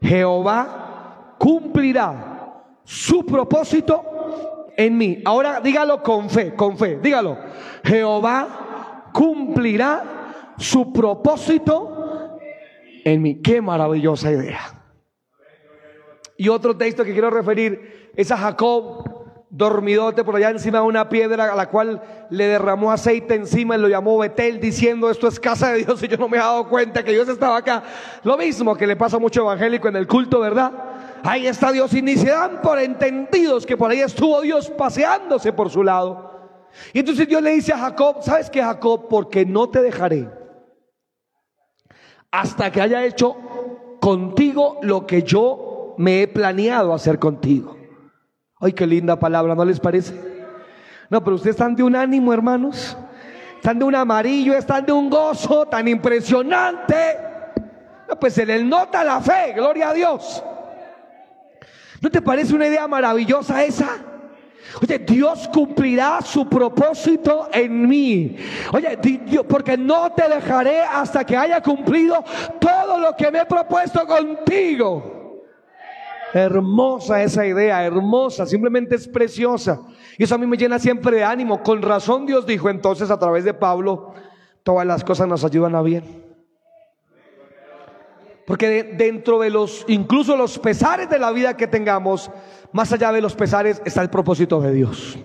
Jehová 0.00 1.34
cumplirá 1.38 2.62
su 2.84 3.26
propósito 3.26 4.70
en 4.76 4.96
mí. 4.96 5.20
Ahora 5.24 5.60
dígalo 5.60 6.02
con 6.02 6.30
fe, 6.30 6.54
con 6.54 6.78
fe, 6.78 6.98
dígalo. 7.02 7.38
Jehová 7.82 9.08
cumplirá 9.12 10.13
su 10.58 10.92
propósito 10.92 12.38
en 13.04 13.22
mí. 13.22 13.40
Qué 13.42 13.60
maravillosa 13.60 14.30
idea. 14.32 14.60
Y 16.36 16.48
otro 16.48 16.76
texto 16.76 17.04
que 17.04 17.12
quiero 17.12 17.30
referir 17.30 18.10
es 18.16 18.30
a 18.30 18.36
Jacob 18.36 19.24
dormidote 19.50 20.24
por 20.24 20.34
allá 20.34 20.50
encima 20.50 20.78
de 20.78 20.84
una 20.84 21.08
piedra 21.08 21.52
a 21.52 21.54
la 21.54 21.68
cual 21.68 22.02
le 22.30 22.48
derramó 22.48 22.90
aceite 22.90 23.36
encima 23.36 23.76
y 23.76 23.78
lo 23.78 23.86
llamó 23.86 24.18
Betel 24.18 24.58
diciendo 24.58 25.08
esto 25.08 25.28
es 25.28 25.38
casa 25.38 25.70
de 25.70 25.84
Dios 25.84 26.02
y 26.02 26.08
yo 26.08 26.16
no 26.16 26.28
me 26.28 26.38
he 26.38 26.40
dado 26.40 26.68
cuenta 26.68 27.04
que 27.04 27.12
Dios 27.12 27.28
estaba 27.28 27.58
acá. 27.58 27.84
Lo 28.24 28.36
mismo 28.36 28.74
que 28.74 28.86
le 28.86 28.96
pasa 28.96 29.20
mucho 29.20 29.42
evangélico 29.42 29.86
en 29.86 29.94
el 29.94 30.08
culto, 30.08 30.40
¿verdad? 30.40 30.72
Ahí 31.22 31.46
está 31.46 31.70
Dios 31.70 31.94
y 31.94 32.02
ni 32.02 32.16
se 32.16 32.30
dan 32.30 32.60
por 32.62 32.80
entendidos 32.80 33.64
que 33.64 33.76
por 33.76 33.92
ahí 33.92 34.00
estuvo 34.00 34.40
Dios 34.40 34.70
paseándose 34.70 35.52
por 35.52 35.70
su 35.70 35.84
lado. 35.84 36.32
Y 36.92 36.98
entonces 36.98 37.28
Dios 37.28 37.40
le 37.40 37.52
dice 37.52 37.72
a 37.72 37.78
Jacob, 37.78 38.22
¿sabes 38.22 38.50
qué 38.50 38.60
Jacob? 38.60 39.06
Porque 39.08 39.46
no 39.46 39.68
te 39.68 39.80
dejaré 39.80 40.28
hasta 42.40 42.72
que 42.72 42.80
haya 42.80 43.04
hecho 43.04 43.36
contigo 44.00 44.78
lo 44.82 45.06
que 45.06 45.22
yo 45.22 45.94
me 45.98 46.22
he 46.22 46.28
planeado 46.28 46.92
hacer 46.92 47.20
contigo. 47.20 47.76
Ay, 48.58 48.72
qué 48.72 48.86
linda 48.86 49.18
palabra, 49.18 49.54
¿no 49.54 49.64
les 49.64 49.78
parece? 49.78 50.14
No, 51.10 51.22
pero 51.22 51.36
ustedes 51.36 51.54
están 51.54 51.76
de 51.76 51.84
un 51.84 51.94
ánimo, 51.94 52.32
hermanos. 52.32 52.96
Están 53.54 53.78
de 53.78 53.84
un 53.84 53.94
amarillo, 53.94 54.54
están 54.54 54.84
de 54.84 54.92
un 54.92 55.08
gozo 55.08 55.66
tan 55.66 55.86
impresionante. 55.86 57.16
No, 58.08 58.18
pues 58.18 58.34
se 58.34 58.44
les 58.44 58.64
nota 58.64 59.04
la 59.04 59.20
fe, 59.20 59.52
gloria 59.54 59.90
a 59.90 59.94
Dios. 59.94 60.42
¿No 62.00 62.10
te 62.10 62.20
parece 62.20 62.52
una 62.52 62.66
idea 62.66 62.88
maravillosa 62.88 63.62
esa? 63.62 63.90
Oye, 64.82 64.98
Dios 64.98 65.48
cumplirá 65.52 66.20
su 66.22 66.48
propósito 66.48 67.48
en 67.52 67.88
mí. 67.88 68.36
Oye, 68.72 68.98
porque 69.48 69.76
no 69.76 70.10
te 70.12 70.28
dejaré 70.28 70.80
hasta 70.80 71.24
que 71.24 71.36
haya 71.36 71.62
cumplido 71.62 72.24
todo 72.58 72.98
lo 72.98 73.14
que 73.14 73.30
me 73.30 73.40
he 73.40 73.46
propuesto 73.46 74.06
contigo. 74.06 75.42
Hermosa 76.32 77.22
esa 77.22 77.46
idea, 77.46 77.84
hermosa, 77.84 78.44
simplemente 78.44 78.96
es 78.96 79.06
preciosa. 79.06 79.80
Y 80.18 80.24
eso 80.24 80.34
a 80.34 80.38
mí 80.38 80.46
me 80.46 80.56
llena 80.56 80.80
siempre 80.80 81.18
de 81.18 81.24
ánimo. 81.24 81.62
Con 81.62 81.80
razón 81.80 82.26
Dios 82.26 82.44
dijo 82.44 82.68
entonces 82.68 83.10
a 83.10 83.18
través 83.18 83.44
de 83.44 83.54
Pablo, 83.54 84.14
todas 84.64 84.84
las 84.84 85.04
cosas 85.04 85.28
nos 85.28 85.44
ayudan 85.44 85.76
a 85.76 85.82
bien. 85.82 86.23
Porque 88.46 88.82
dentro 88.82 89.38
de 89.38 89.50
los, 89.50 89.84
incluso 89.88 90.36
los 90.36 90.58
pesares 90.58 91.08
de 91.08 91.18
la 91.18 91.30
vida 91.30 91.56
que 91.56 91.66
tengamos, 91.66 92.30
más 92.72 92.92
allá 92.92 93.12
de 93.12 93.20
los 93.20 93.34
pesares 93.34 93.80
está 93.84 94.02
el 94.02 94.10
propósito 94.10 94.60
de 94.60 94.72
Dios. 94.72 95.18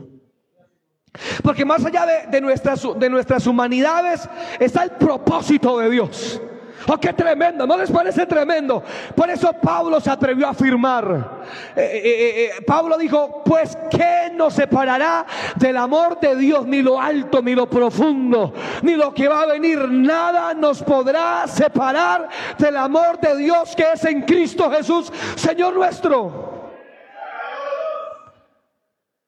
Porque 1.43 1.65
más 1.65 1.85
allá 1.85 2.05
de, 2.05 2.27
de, 2.27 2.41
nuestras, 2.41 2.81
de 2.97 3.09
nuestras 3.09 3.47
humanidades 3.47 4.29
está 4.59 4.83
el 4.83 4.91
propósito 4.91 5.79
de 5.79 5.89
Dios. 5.89 6.41
Oh, 6.87 6.97
qué 6.97 7.13
tremendo, 7.13 7.67
¿no 7.67 7.77
les 7.77 7.91
parece 7.91 8.25
tremendo? 8.25 8.83
Por 9.15 9.29
eso 9.29 9.51
Pablo 9.53 9.99
se 9.99 10.09
atrevió 10.09 10.47
a 10.47 10.51
afirmar. 10.51 11.41
Eh, 11.75 12.01
eh, 12.03 12.51
eh, 12.57 12.61
Pablo 12.65 12.97
dijo, 12.97 13.43
pues 13.43 13.77
¿qué 13.91 14.31
nos 14.33 14.53
separará 14.53 15.25
del 15.55 15.77
amor 15.77 16.19
de 16.19 16.35
Dios? 16.35 16.65
Ni 16.65 16.81
lo 16.81 16.99
alto, 16.99 17.41
ni 17.41 17.53
lo 17.53 17.69
profundo, 17.69 18.53
ni 18.81 18.95
lo 18.95 19.13
que 19.13 19.27
va 19.27 19.41
a 19.41 19.45
venir. 19.47 19.79
Nada 19.89 20.53
nos 20.53 20.81
podrá 20.81 21.47
separar 21.47 22.29
del 22.57 22.77
amor 22.77 23.19
de 23.19 23.37
Dios 23.37 23.75
que 23.75 23.85
es 23.93 24.05
en 24.05 24.21
Cristo 24.21 24.69
Jesús, 24.71 25.11
Señor 25.35 25.73
nuestro. 25.73 26.59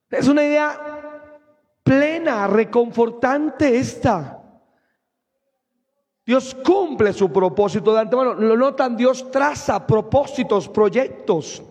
Es 0.09 0.27
una 0.27 0.43
idea 0.43 0.79
plena, 1.83 2.47
reconfortante 2.47 3.77
esta. 3.77 4.40
Dios 6.25 6.55
cumple 6.63 7.13
su 7.13 7.31
propósito 7.31 7.93
de 7.93 8.01
antemano. 8.01 8.33
Lo 8.33 8.55
notan, 8.55 8.95
Dios 8.95 9.31
traza 9.31 9.85
propósitos, 9.85 10.69
proyectos. 10.69 11.63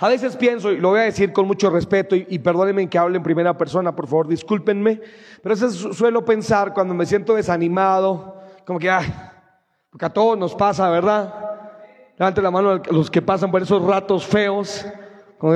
A 0.00 0.08
veces 0.08 0.36
pienso, 0.36 0.72
y 0.72 0.78
lo 0.78 0.90
voy 0.90 1.00
a 1.00 1.04
decir 1.04 1.32
con 1.32 1.46
mucho 1.46 1.70
respeto, 1.70 2.16
y, 2.16 2.38
perdónenme 2.38 2.88
que 2.88 2.98
hable 2.98 3.16
en 3.16 3.22
primera 3.22 3.56
persona, 3.56 3.94
por 3.94 4.06
favor, 4.06 4.28
discúlpenme, 4.28 5.00
pero 5.42 5.54
a 5.54 5.58
suelo 5.58 6.24
pensar 6.24 6.72
cuando 6.72 6.94
me 6.94 7.04
siento 7.04 7.34
desanimado, 7.34 8.40
como 8.66 8.78
que, 8.78 8.90
porque 9.90 10.06
a 10.06 10.10
todos 10.10 10.38
nos 10.38 10.54
pasa, 10.54 10.88
¿verdad? 10.88 11.34
Levante 12.16 12.40
la 12.40 12.50
mano 12.50 12.80
los 12.90 13.10
que 13.10 13.20
pasan 13.20 13.50
por 13.50 13.62
esos 13.62 13.82
ratos 13.82 14.26
feos, 14.26 14.86
como, 15.36 15.52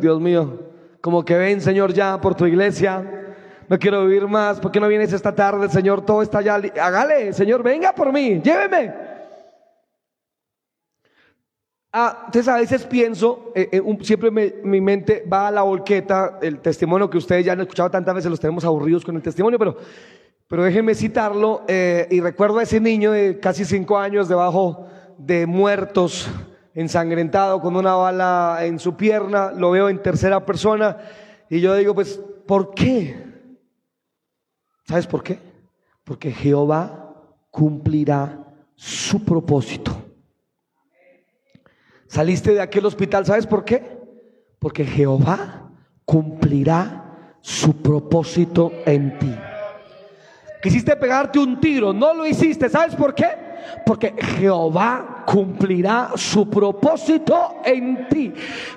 Dios 0.00 0.20
mío, 0.20 0.60
como 1.00 1.24
que 1.24 1.36
ven, 1.36 1.60
Señor, 1.60 1.92
ya 1.92 2.20
por 2.20 2.34
tu 2.34 2.46
iglesia 2.46 3.25
no 3.68 3.78
quiero 3.78 4.06
vivir 4.06 4.26
más, 4.26 4.60
¿por 4.60 4.70
qué 4.70 4.80
no 4.80 4.88
vienes 4.88 5.12
esta 5.12 5.34
tarde, 5.34 5.68
Señor? 5.68 6.04
Todo 6.04 6.22
está 6.22 6.40
ya, 6.40 6.54
hágale, 6.54 7.32
Señor, 7.32 7.62
venga 7.62 7.92
por 7.92 8.12
mí, 8.12 8.40
lléveme. 8.42 9.06
Ah, 11.98 12.24
entonces 12.26 12.48
a 12.48 12.58
veces 12.58 12.84
pienso, 12.84 13.52
eh, 13.54 13.70
eh, 13.72 13.98
siempre 14.02 14.30
mi 14.30 14.80
mente 14.82 15.24
va 15.32 15.48
a 15.48 15.50
la 15.50 15.62
volqueta, 15.62 16.38
el 16.42 16.60
testimonio 16.60 17.08
que 17.08 17.16
ustedes 17.16 17.44
ya 17.44 17.54
han 17.54 17.60
escuchado 17.60 17.90
tantas 17.90 18.14
veces, 18.14 18.30
los 18.30 18.38
tenemos 18.38 18.64
aburridos 18.66 19.02
con 19.02 19.16
el 19.16 19.22
testimonio, 19.22 19.58
pero, 19.58 19.78
pero 20.46 20.62
déjenme 20.64 20.94
citarlo, 20.94 21.62
eh, 21.66 22.06
y 22.10 22.20
recuerdo 22.20 22.58
a 22.58 22.64
ese 22.64 22.80
niño 22.80 23.12
de 23.12 23.40
casi 23.40 23.64
cinco 23.64 23.96
años 23.96 24.28
debajo 24.28 24.86
de 25.16 25.46
muertos, 25.46 26.28
ensangrentado 26.74 27.62
con 27.62 27.74
una 27.74 27.94
bala 27.94 28.58
en 28.60 28.78
su 28.78 28.94
pierna, 28.94 29.50
lo 29.52 29.70
veo 29.70 29.88
en 29.88 30.02
tercera 30.02 30.44
persona, 30.44 30.98
y 31.48 31.60
yo 31.60 31.74
digo, 31.76 31.94
pues, 31.94 32.20
¿por 32.46 32.74
qué? 32.74 33.25
¿Sabes 34.86 35.06
por 35.06 35.22
qué? 35.22 35.38
Porque 36.04 36.30
Jehová 36.30 37.14
cumplirá 37.50 38.44
su 38.74 39.24
propósito. 39.24 39.96
Saliste 42.06 42.54
de 42.54 42.60
aquel 42.60 42.86
hospital, 42.86 43.26
¿sabes 43.26 43.46
por 43.46 43.64
qué? 43.64 43.98
Porque 44.58 44.84
Jehová 44.84 45.70
cumplirá 46.04 47.36
su 47.40 47.82
propósito 47.82 48.72
en 48.84 49.18
ti. 49.18 49.34
Quisiste 50.62 50.94
pegarte 50.96 51.38
un 51.38 51.60
tiro, 51.60 51.92
no 51.92 52.14
lo 52.14 52.26
hiciste, 52.26 52.68
¿sabes 52.68 52.94
por 52.94 53.14
qué? 53.14 53.45
Porque 53.84 54.14
Jehová 54.38 55.24
cumplirá 55.26 56.10
su 56.14 56.48
propósito 56.48 57.56
en 57.64 58.08
ti. 58.08 58.32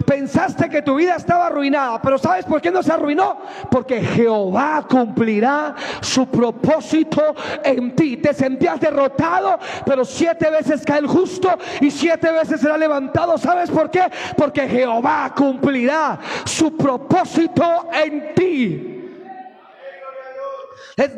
Pensaste 0.06 0.70
que 0.70 0.82
tu 0.82 0.96
vida 0.96 1.16
estaba 1.16 1.48
arruinada, 1.48 2.02
pero 2.02 2.18
¿sabes 2.18 2.46
por 2.46 2.62
qué 2.62 2.72
no 2.72 2.84
se 2.84 2.92
arruinó? 2.92 3.38
Porque 3.70 4.02
Jehová 4.02 4.86
cumplirá 4.90 5.76
su 6.02 6.28
propósito 6.28 7.36
en 7.64 7.96
ti. 7.96 8.18
Te 8.18 8.34
sentías 8.34 8.80
derrotado, 8.80 9.60
pero 9.86 10.04
siete 10.04 10.50
veces 10.50 10.84
cae 10.86 11.00
el 11.00 11.08
justo 11.08 11.50
y 11.82 11.92
siete 11.92 12.32
veces 12.32 12.62
será 12.62 12.78
levantado. 12.78 13.38
¿Sabes 13.38 13.70
por 13.70 13.90
qué? 13.90 14.04
Porque 14.36 14.68
Jehová 14.68 15.34
cumplirá 15.36 16.20
su 16.46 16.76
propósito 16.76 17.90
en 17.94 18.34
ti. 18.34 18.96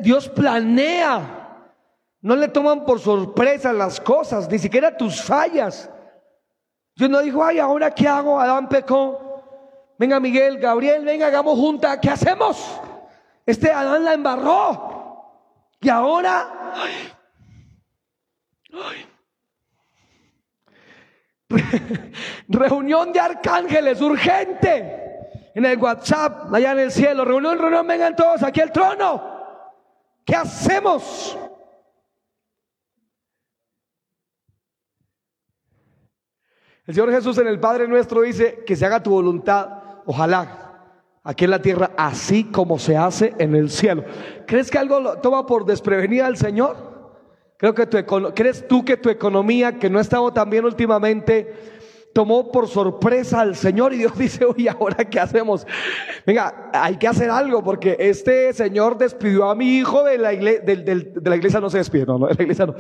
Dios 0.02 0.30
planea. 0.30 1.41
No 2.22 2.36
le 2.36 2.48
toman 2.48 2.86
por 2.86 3.00
sorpresa 3.00 3.74
las 3.74 4.00
cosas, 4.00 4.48
ni 4.50 4.60
siquiera 4.60 4.96
tus 4.96 5.22
fallas. 5.22 5.90
Dios 6.96 7.10
no 7.10 7.20
dijo, 7.20 7.44
ay, 7.44 7.58
ahora 7.58 7.90
qué 7.92 8.08
hago, 8.08 8.40
Adán 8.40 8.70
pecó. 8.70 9.96
Venga 9.98 10.20
Miguel, 10.20 10.60
Gabriel, 10.60 11.04
venga, 11.04 11.28
hagamos 11.28 11.58
junta. 11.58 12.00
¿Qué 12.00 12.10
hacemos? 12.10 12.80
Este 13.46 13.72
Adán 13.72 14.04
la 14.04 14.14
embarró. 14.14 14.92
Y 15.80 15.90
ahora, 15.90 16.48
reunión 22.48 23.12
de 23.12 23.20
arcángeles 23.20 24.00
urgente 24.00 25.02
en 25.54 25.66
el 25.66 25.78
WhatsApp, 25.80 26.54
allá 26.54 26.74
en 26.74 26.80
el 26.80 26.92
cielo. 26.92 27.26
Reunión, 27.26 27.58
reunión, 27.58 27.88
vengan 27.88 28.16
todos 28.16 28.44
aquí 28.44 28.62
al 28.62 28.72
trono. 28.72 29.24
¿Qué 30.24 30.36
hacemos? 30.36 31.38
El 36.92 36.96
Señor 36.96 37.12
Jesús 37.14 37.38
en 37.38 37.48
el 37.48 37.58
Padre 37.58 37.88
nuestro 37.88 38.20
dice 38.20 38.66
que 38.66 38.76
se 38.76 38.86
haga 38.86 39.02
tu 39.02 39.12
voluntad, 39.12 39.66
ojalá, 40.06 40.74
aquí 41.24 41.46
en 41.46 41.52
la 41.52 41.62
tierra, 41.62 41.92
así 41.96 42.44
como 42.44 42.78
se 42.78 42.98
hace 42.98 43.34
en 43.38 43.56
el 43.56 43.70
cielo. 43.70 44.04
¿Crees 44.46 44.70
que 44.70 44.78
algo 44.78 45.00
lo 45.00 45.20
toma 45.20 45.46
por 45.46 45.66
desprevenida 45.66 46.28
al 46.28 46.36
Señor? 46.36 46.76
Creo 47.56 47.74
que 47.74 47.88
¿Crees 48.36 48.68
tú 48.68 48.84
que 48.84 48.98
tu 48.98 49.10
economía, 49.10 49.80
que 49.80 49.90
no 49.90 50.00
ha 50.00 50.02
estado 50.02 50.34
tan 50.34 50.50
bien 50.50 50.66
últimamente, 50.66 51.54
tomó 52.12 52.52
por 52.52 52.68
sorpresa 52.68 53.40
al 53.40 53.56
Señor 53.56 53.94
y 53.94 54.00
Dios 54.00 54.12
dice, 54.18 54.44
oye, 54.44 54.68
¿ahora 54.70 55.06
qué 55.06 55.22
hacemos? 55.22 55.66
Venga, 56.26 56.72
hay 56.74 56.98
que 56.98 57.08
hacer 57.08 57.30
algo 57.30 57.64
porque 57.64 57.96
este 58.00 58.52
Señor 58.52 58.98
despidió 58.98 59.50
a 59.50 59.56
mi 59.56 59.78
hijo 59.78 60.04
de 60.04 60.18
la, 60.18 60.34
iglesia, 60.34 60.60
de, 60.66 61.12
la 61.24 61.38
iglesia, 61.38 61.62
no 61.62 61.70
se 61.70 61.78
despide, 61.78 62.06
no, 62.06 62.18
no, 62.18 62.28
de 62.28 62.34
la 62.34 62.44
iglesia 62.44 62.66
no. 62.66 62.76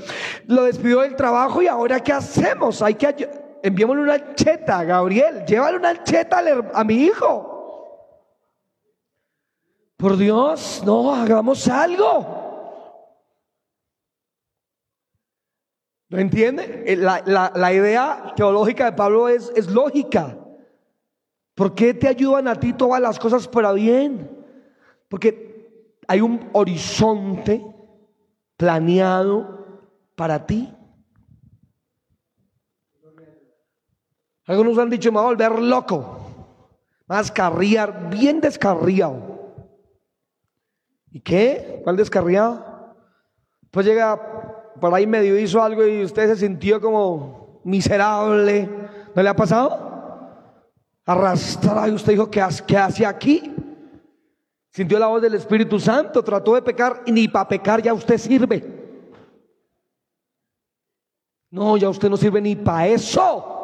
Lo 0.47 0.63
despidió 0.63 1.00
del 1.00 1.15
trabajo 1.15 1.62
y 1.62 1.67
ahora 1.67 2.02
¿qué 2.02 2.12
hacemos? 2.12 2.82
Hay 2.82 2.95
que, 2.95 3.51
enviémosle 3.63 4.04
una 4.04 4.36
cheta, 4.36 4.84
Gabriel, 4.84 5.45
llévale 5.45 5.78
una 5.78 6.04
cheta 6.04 6.43
a 6.74 6.84
mi 6.84 7.04
hijo. 7.04 7.52
Por 9.97 10.17
Dios, 10.17 10.82
no, 10.86 11.13
hagamos 11.13 11.67
algo. 11.67 12.41
¿No 16.10 16.17
entiende? 16.17 16.84
Eh, 16.88 16.97
la, 16.97 17.74
idea 17.74 18.34
teológica 18.36 18.86
de 18.86 18.97
Pablo 18.97 19.30
es, 19.30 19.52
es 19.56 19.67
lógica. 19.67 20.38
¿Por 21.56 21.76
qué 21.76 21.93
te 21.93 22.08
ayudan 22.08 22.47
a 22.47 22.60
ti 22.60 22.74
todas 22.74 23.00
las 23.00 23.19
cosas 23.19 23.47
para 23.47 23.71
bien? 23.74 24.30
Porque 25.08 25.95
hay 26.08 26.19
un 26.19 26.50
horizonte 26.54 27.65
planeado 28.58 29.86
para 30.15 30.45
ti. 30.45 30.74
Algunos 34.45 34.77
han 34.77 34.89
dicho, 34.89 35.12
me 35.12 35.17
va 35.17 35.23
a 35.23 35.27
volver 35.27 35.60
loco. 35.60 36.17
Más 37.08 37.32
carriar, 37.32 38.10
bien 38.10 38.41
descarriado. 38.41 39.32
¿Y 41.12 41.19
qué? 41.19 41.82
¿Cuál 41.84 41.97
descarriado? 41.97 42.95
Pues 43.69 43.86
llega 43.86 44.19
por 44.80 44.93
ahí 44.93 45.06
medio 45.06 45.38
hizo 45.38 45.62
algo 45.62 45.86
y 45.86 46.04
usted 46.04 46.27
se 46.30 46.38
sintió 46.38 46.82
como 46.82 47.62
miserable. 47.63 48.67
¿No 49.13 49.21
le 49.21 49.30
ha 49.30 49.36
pasado? 49.36 49.89
Arrastrar 51.06 51.89
y 51.89 51.93
usted 51.93 52.13
dijo, 52.13 52.32
¿qué, 52.32 52.45
qué 52.65 52.77
hace 52.77 53.06
aquí? 53.06 53.54
Sintió 54.71 54.97
la 54.97 55.08
voz 55.08 55.21
del 55.21 55.34
Espíritu 55.36 55.80
Santo, 55.80 56.23
trató 56.23 56.56
de 56.56 56.62
pecar 56.62 57.04
y 57.06 57.12
ni 57.12 57.27
para 57.27 57.47
pecar 57.47 57.82
ya 57.82 57.93
usted 57.93 58.17
sirve. 58.17 58.80
No, 61.49 61.75
ya 61.75 61.89
usted 61.89 62.10
no 62.10 62.15
sirve 62.15 62.39
ni 62.39 62.56
para 62.56 62.88
eso. 62.88 63.61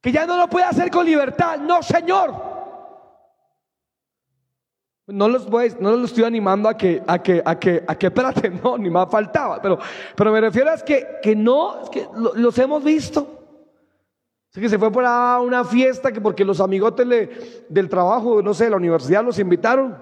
Que 0.00 0.12
ya 0.12 0.26
no 0.26 0.36
lo 0.36 0.48
puede 0.48 0.66
hacer 0.66 0.90
con 0.90 1.06
libertad. 1.06 1.58
No, 1.58 1.82
Señor. 1.82 2.56
No 5.08 5.28
los, 5.28 5.48
voy, 5.48 5.72
no 5.78 5.92
los 5.92 6.10
estoy 6.10 6.24
animando 6.24 6.68
a 6.68 6.76
que, 6.76 7.00
a 7.06 7.22
que, 7.22 7.40
a 7.44 7.58
que, 7.58 7.84
a 7.86 7.94
que, 7.94 8.06
espérate, 8.08 8.50
no, 8.50 8.76
ni 8.76 8.90
más 8.90 9.08
faltaba. 9.08 9.62
Pero, 9.62 9.78
pero 10.16 10.32
me 10.32 10.40
refiero 10.40 10.70
a 10.70 10.76
que, 10.78 11.18
que 11.22 11.36
no, 11.36 11.82
es 11.82 11.90
que 11.90 12.06
los 12.34 12.58
hemos 12.58 12.82
visto. 12.82 13.36
Así 14.50 14.60
que 14.60 14.68
se 14.68 14.78
fue 14.78 14.90
para 14.90 15.38
una 15.40 15.64
fiesta 15.64 16.10
que 16.10 16.20
porque 16.20 16.44
los 16.44 16.60
amigotes 16.60 17.06
del 17.68 17.88
trabajo, 17.88 18.42
no 18.42 18.54
sé, 18.54 18.70
la 18.70 18.76
universidad 18.76 19.22
los 19.22 19.38
invitaron. 19.38 19.96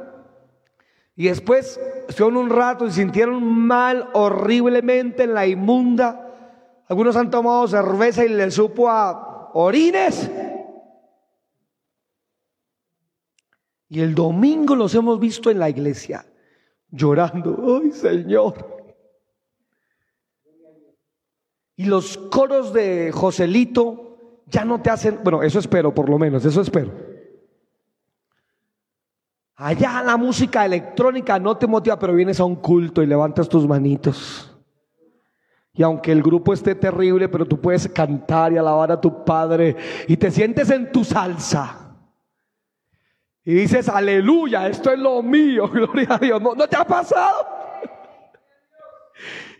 Y 1.16 1.26
después 1.26 1.80
estuvieron 2.08 2.44
un 2.44 2.50
rato 2.50 2.86
y 2.86 2.92
sintieron 2.92 3.42
mal 3.44 4.08
horriblemente 4.14 5.24
en 5.24 5.34
la 5.34 5.46
inmunda. 5.46 6.28
Algunos 6.88 7.16
han 7.16 7.30
tomado 7.30 7.66
cerveza 7.68 8.24
y 8.24 8.28
les 8.28 8.54
supo 8.54 8.88
a 8.88 9.33
orines. 9.54 10.30
Y 13.88 14.00
el 14.00 14.14
domingo 14.14 14.74
los 14.74 14.94
hemos 14.94 15.18
visto 15.18 15.50
en 15.50 15.58
la 15.58 15.70
iglesia 15.70 16.26
llorando, 16.90 17.80
ay 17.80 17.92
Señor. 17.92 18.72
Y 21.76 21.86
los 21.86 22.16
coros 22.16 22.72
de 22.72 23.10
Joselito 23.12 24.42
ya 24.46 24.64
no 24.64 24.80
te 24.80 24.90
hacen, 24.90 25.20
bueno, 25.24 25.42
eso 25.42 25.58
espero 25.58 25.94
por 25.94 26.08
lo 26.08 26.18
menos, 26.18 26.44
eso 26.44 26.60
espero. 26.60 26.92
Allá 29.56 30.02
la 30.02 30.16
música 30.16 30.64
electrónica 30.64 31.38
no 31.38 31.56
te 31.56 31.66
motiva, 31.66 31.98
pero 31.98 32.14
vienes 32.14 32.40
a 32.40 32.44
un 32.44 32.56
culto 32.56 33.02
y 33.02 33.06
levantas 33.06 33.48
tus 33.48 33.66
manitos. 33.66 34.53
Y 35.76 35.82
aunque 35.82 36.12
el 36.12 36.22
grupo 36.22 36.52
esté 36.52 36.76
terrible, 36.76 37.28
pero 37.28 37.44
tú 37.44 37.60
puedes 37.60 37.88
cantar 37.88 38.52
y 38.52 38.56
alabar 38.56 38.92
a 38.92 39.00
tu 39.00 39.24
Padre 39.24 39.76
y 40.06 40.16
te 40.16 40.30
sientes 40.30 40.70
en 40.70 40.92
tu 40.92 41.02
salsa. 41.02 41.96
Y 43.44 43.54
dices, 43.54 43.88
aleluya, 43.88 44.68
esto 44.68 44.92
es 44.92 44.98
lo 44.98 45.20
mío, 45.22 45.68
gloria 45.72 46.06
a 46.10 46.18
Dios. 46.18 46.40
¿No, 46.40 46.56
te 46.68 46.76
ha 46.76 46.84
pasado? 46.84 47.48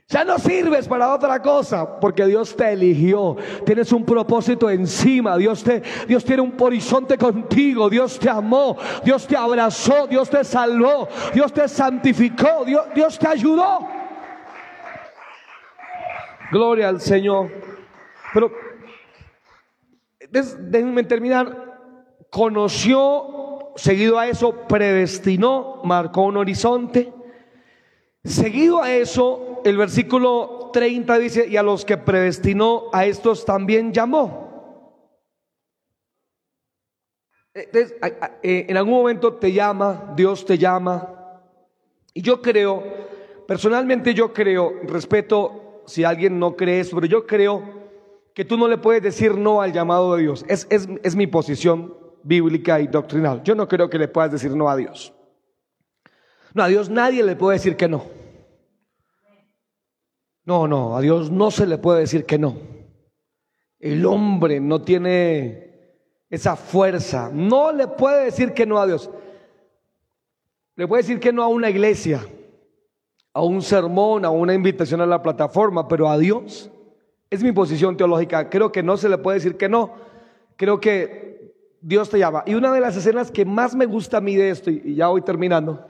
Ya 0.07 0.23
no 0.23 0.39
sirves 0.39 0.87
para 0.87 1.13
otra 1.13 1.43
cosa 1.43 1.99
porque 1.99 2.25
Dios 2.27 2.55
te 2.57 2.73
eligió. 2.73 3.37
Tienes 3.67 3.91
un 3.91 4.05
propósito 4.05 4.71
encima. 4.71 5.37
Dios, 5.37 5.65
te, 5.65 5.83
Dios 6.07 6.25
tiene 6.25 6.43
un 6.43 6.55
horizonte 6.61 7.19
contigo. 7.19 7.91
Dios 7.91 8.21
te 8.21 8.31
amó. 8.31 8.77
Dios 9.03 9.27
te 9.27 9.37
abrazó. 9.37 10.07
Dios 10.07 10.31
te 10.31 10.45
salvó. 10.45 11.09
Dios 11.33 11.53
te 11.53 11.67
santificó. 11.67 12.65
Dios, 12.65 12.85
Dios 12.95 13.19
te 13.19 13.27
ayudó. 13.27 14.04
Gloria 16.55 16.89
al 16.89 17.01
Señor. 17.01 17.51
Pero 18.33 18.53
déjenme 20.31 21.03
terminar. 21.03 21.81
Conoció 22.31 23.73
seguido 23.75 24.21
a 24.21 24.29
eso, 24.29 24.53
predestinó, 24.69 25.81
marcó 25.83 26.23
un 26.23 26.37
horizonte. 26.37 27.13
Seguido 28.23 28.81
a 28.81 28.95
eso, 28.95 29.63
el 29.65 29.77
versículo 29.77 30.71
30 30.73 31.19
dice, 31.19 31.49
y 31.49 31.57
a 31.57 31.65
los 31.65 31.85
que 31.85 31.97
predestinó, 31.97 32.85
a 32.93 33.05
estos 33.05 33.45
también 33.45 33.93
llamó. 33.93 35.03
Entonces, 37.53 37.97
eh, 38.45 38.67
en 38.69 38.77
algún 38.77 38.95
momento 38.95 39.35
te 39.35 39.53
llama, 39.53 40.13
Dios 40.15 40.47
te 40.47 40.57
llama. 40.57 41.41
Y 42.13 42.23
yo 42.23 42.41
creo, 42.41 42.81
personalmente 43.49 44.15
yo 44.15 44.33
creo, 44.33 44.73
respeto 44.85 45.64
si 45.87 46.05
alguien 46.05 46.39
no 46.39 46.57
cree 46.57 46.81
eso, 46.81 46.97
pero 46.97 47.07
yo 47.07 47.27
creo 47.27 47.63
que 48.35 48.45
tú 48.45 48.57
no 48.57 48.69
le 48.69 48.79
puedes 48.79 49.03
decir 49.03 49.37
no 49.37 49.63
al 49.63 49.73
llamado 49.73 50.15
de 50.15 50.23
Dios. 50.23 50.45
Es, 50.49 50.67
es, 50.71 50.89
es 51.03 51.17
mi 51.17 51.27
posición 51.27 51.95
bíblica 52.23 52.81
y 52.81 52.87
doctrinal. 52.87 53.43
Yo 53.43 53.55
no 53.55 53.69
creo 53.69 53.89
que 53.89 53.99
le 53.99 54.09
puedas 54.09 54.33
decir 54.33 54.55
no 54.57 54.69
a 54.69 54.77
Dios. 54.77 55.13
No, 56.53 56.63
a 56.63 56.69
Dios 56.69 56.89
nadie 56.89 57.23
le 57.23 57.37
puede 57.37 57.59
decir 57.59 57.77
que 57.77 57.89
no. 57.89 58.05
No, 60.45 60.69
no, 60.69 60.97
a 60.97 61.01
Dios 61.01 61.31
no 61.31 61.51
se 61.51 61.67
le 61.67 61.79
puede 61.79 62.01
decir 62.01 62.27
que 62.27 62.39
no. 62.39 62.57
El 63.79 64.05
hombre 64.05 64.61
no 64.61 64.83
tiene 64.83 65.65
esa 66.29 66.57
fuerza. 66.57 67.31
No 67.33 67.73
le 67.73 67.87
puede 67.87 68.27
decir 68.27 68.53
que 68.53 68.67
no 68.67 68.79
a 68.79 68.87
Dios. 68.87 69.11
Le 70.77 70.89
puede 70.89 71.03
decir 71.03 71.21
que 71.21 71.33
no 71.33 71.43
a 71.43 71.49
una 71.49 71.71
iglesia, 71.71 72.27
a 73.35 73.43
un 73.43 73.61
sermón, 73.61 74.25
a 74.25 74.31
una 74.31 74.55
invitación 74.55 75.01
a 75.01 75.07
la 75.07 75.21
plataforma, 75.21 75.89
pero 75.89 76.09
a 76.09 76.17
Dios. 76.17 76.71
Es 77.29 77.43
mi 77.43 77.51
posición 77.51 77.97
teológica. 77.97 78.49
Creo 78.49 78.71
que 78.71 78.83
no 78.83 78.97
se 78.97 79.09
le 79.09 79.19
puede 79.19 79.39
decir 79.39 79.57
que 79.57 79.69
no. 79.69 79.93
Creo 80.57 80.81
que 80.81 81.53
Dios 81.81 82.09
te 82.09 82.19
llama. 82.19 82.45
Y 82.47 82.55
una 82.55 82.73
de 82.73 82.81
las 82.81 82.97
escenas 82.97 83.33
que 83.33 83.45
más 83.45 83.75
me 83.75 83.87
gusta 83.87 84.19
a 84.19 84.21
mí 84.21 84.37
de 84.37 84.51
esto, 84.51 84.71
y 84.71 84.95
ya 84.95 85.09
voy 85.09 85.23
terminando, 85.23 85.85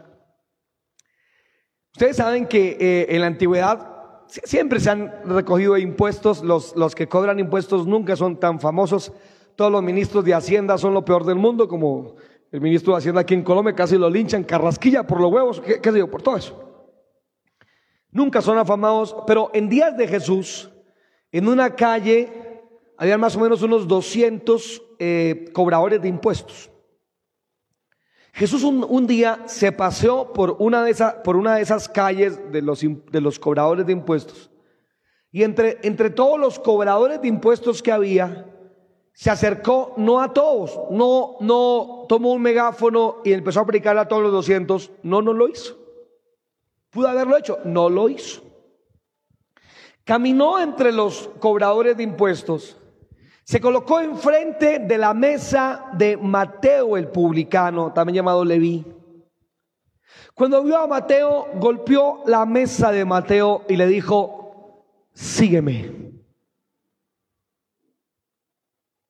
ustedes 1.93 2.17
saben 2.17 2.47
que 2.47 2.79
eh, 2.81 3.07
en 3.11 3.21
la 3.21 3.27
antigüedad 3.27 3.91
siempre 4.27 4.81
se 4.81 4.91
han 4.91 5.13
recogido 5.27 5.77
impuestos, 5.77 6.43
los, 6.43 6.75
los 6.75 6.95
que 6.95 7.07
cobran 7.09 7.39
impuestos 7.39 7.87
nunca 7.87 8.17
son 8.17 8.41
tan 8.41 8.59
famosos, 8.59 9.13
todos 9.55 9.71
los 9.71 9.83
ministros 9.83 10.25
de 10.25 10.35
Hacienda 10.35 10.79
son 10.79 10.95
lo 10.95 11.05
peor 11.05 11.25
del 11.25 11.37
mundo, 11.37 11.69
como 11.69 12.17
el 12.51 12.61
ministro 12.61 12.95
de 12.95 12.99
Hacienda 12.99 13.21
aquí 13.21 13.35
en 13.35 13.45
Colombia 13.45 13.75
casi 13.75 13.99
lo 13.99 14.09
linchan, 14.09 14.45
carrasquilla 14.45 15.07
por 15.07 15.21
los 15.21 15.31
huevos, 15.31 15.61
qué, 15.61 15.81
qué 15.81 15.93
sé 15.93 15.99
yo, 15.99 16.11
por 16.11 16.23
todo 16.23 16.37
eso. 16.37 16.64
Nunca 18.15 18.41
son 18.41 18.59
afamados, 18.59 19.15
pero 19.27 19.51
en 19.53 19.69
días 19.69 19.97
de 19.97 20.07
Jesús, 20.07 20.71
en 21.33 21.49
una 21.49 21.75
calle, 21.75 22.63
había 22.97 23.19
más 23.19 23.35
o 23.35 23.41
menos 23.41 23.61
unos 23.61 23.89
200 23.89 24.83
eh, 25.01 25.51
cobradores 25.53 26.01
de 26.01 26.07
impuestos. 26.07 26.71
Jesús 28.33 28.63
un, 28.63 29.07
día 29.09 29.43
se 29.47 29.73
paseó 29.73 30.33
por 30.33 30.57
una 30.61 30.85
de, 30.85 30.95
por 31.25 31.35
una 31.35 31.57
de 31.57 31.63
esas 31.63 31.89
calles 31.89 32.41
de 32.53 32.63
los, 32.63 32.81
de 32.83 33.21
los 33.21 33.41
cobradores 33.41 33.85
de 33.85 33.93
impuestos. 33.93 34.49
Y 35.33 35.43
entre, 35.43 35.79
entre 35.83 36.11
todos 36.11 36.39
los 36.39 36.61
cobradores 36.61 37.21
de 37.21 37.27
impuestos 37.27 37.83
que 37.83 37.91
había, 37.91 38.47
se 39.13 39.31
acercó 39.31 39.95
no 39.97 40.21
a 40.21 40.33
todos, 40.33 40.79
no, 40.93 41.37
no 41.41 42.07
tomó 42.09 42.33
un 42.33 42.43
megáfono 42.43 43.17
y 43.25 43.33
empezó 43.33 43.59
a 43.59 43.65
aplicar 43.65 43.99
a 43.99 44.07
todos 44.07 44.23
los 44.23 44.31
200, 44.31 44.93
no, 45.03 45.21
no 45.21 45.33
lo 45.33 45.49
hizo. 45.49 45.84
Pudo 46.95 47.09
haberlo 47.09 47.37
hecho, 47.37 47.59
no 47.65 47.91
lo 47.91 48.09
hizo. 48.09 48.41
Caminó 50.05 50.61
entre 50.61 50.93
los 50.93 51.29
cobradores 51.41 51.97
de 51.97 52.05
impuestos, 52.05 52.77
se 53.43 53.61
colocó 53.61 54.01
enfrente 54.01 54.79
de 54.79 54.97
la 54.97 55.13
mesa 55.13 55.91
de 55.95 56.17
Mateo 56.17 56.97
el 56.97 57.09
publicano, 57.09 57.93
también 57.93 58.17
llamado 58.17 58.45
Leví. 58.45 58.87
Cuando 60.35 60.63
vio 60.63 60.79
a 60.79 60.87
Mateo, 60.87 61.49
golpeó 61.57 62.23
la 62.27 62.47
mesa 62.47 62.93
de 62.93 63.05
Mateo 63.05 63.65
y 63.69 63.77
le 63.77 63.89
dijo, 63.89 64.87
sígueme. 65.13 66.13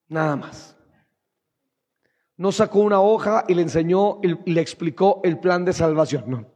Nada 0.09 0.37
más. 0.37 0.77
No 2.37 2.51
sacó 2.51 2.81
una 2.81 3.01
hoja 3.01 3.45
y 3.47 3.55
le 3.55 3.63
enseñó 3.63 4.21
y 4.23 4.51
le 4.51 4.61
explicó 4.61 5.21
el 5.23 5.39
plan 5.39 5.65
de 5.65 5.73
salvación. 5.73 6.25
No. 6.27 6.54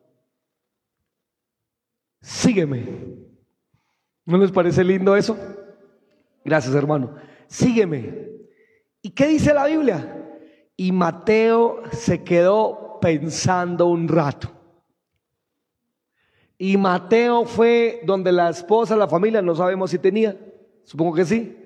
Sígueme. 2.20 2.84
¿No 4.24 4.38
les 4.38 4.52
parece 4.52 4.84
lindo 4.84 5.16
eso? 5.16 5.36
Gracias, 6.44 6.74
hermano. 6.74 7.14
Sígueme. 7.46 8.28
¿Y 9.02 9.10
qué 9.10 9.28
dice 9.28 9.54
la 9.54 9.66
Biblia? 9.66 10.14
Y 10.76 10.92
Mateo 10.92 11.82
se 11.92 12.22
quedó 12.22 12.98
pensando 13.00 13.86
un 13.86 14.08
rato. 14.08 14.50
Y 16.58 16.76
Mateo 16.76 17.44
fue 17.44 18.02
donde 18.04 18.32
la 18.32 18.50
esposa, 18.50 18.96
la 18.96 19.08
familia, 19.08 19.40
no 19.40 19.54
sabemos 19.54 19.90
si 19.90 19.98
tenía, 19.98 20.36
supongo 20.82 21.14
que 21.14 21.24
sí, 21.24 21.56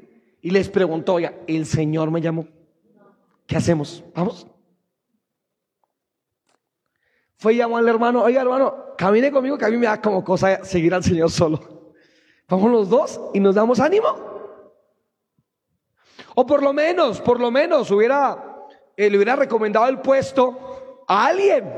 y 0.43 0.51
les 0.51 0.69
preguntó, 0.69 1.19
ya, 1.19 1.35
el 1.47 1.65
Señor 1.65 2.11
me 2.11 2.21
llamó. 2.21 2.47
¿Qué 3.47 3.57
hacemos? 3.57 4.05
Vamos. 4.15 4.47
Fue 7.43 7.55
y 7.55 7.57
llamó 7.57 7.77
al 7.77 7.89
hermano, 7.89 8.23
oiga 8.23 8.41
hermano, 8.41 8.95
camine 8.97 9.33
conmigo 9.33 9.59
que 9.59 9.65
a 9.65 9.69
mí 9.69 9.77
me 9.77 9.87
da 9.87 10.01
como 10.01 10.23
cosa 10.23 10.65
seguir 10.65 10.95
al 10.95 11.03
Señor 11.03 11.29
solo. 11.29 11.59
Vamos 12.49 12.71
los 12.71 12.89
dos 12.89 13.21
y 13.35 13.41
nos 13.41 13.57
damos 13.57 13.81
ánimo. 13.81 14.07
O 16.37 16.47
por 16.47 16.63
lo 16.63 16.73
menos, 16.73 17.21
por 17.21 17.41
lo 17.41 17.51
menos 17.51 17.91
hubiera, 17.91 18.69
eh, 18.97 19.11
le 19.11 19.17
hubiera 19.17 19.35
recomendado 19.35 19.89
el 19.89 19.99
puesto 19.99 21.05
a 21.09 21.27
alguien. 21.27 21.69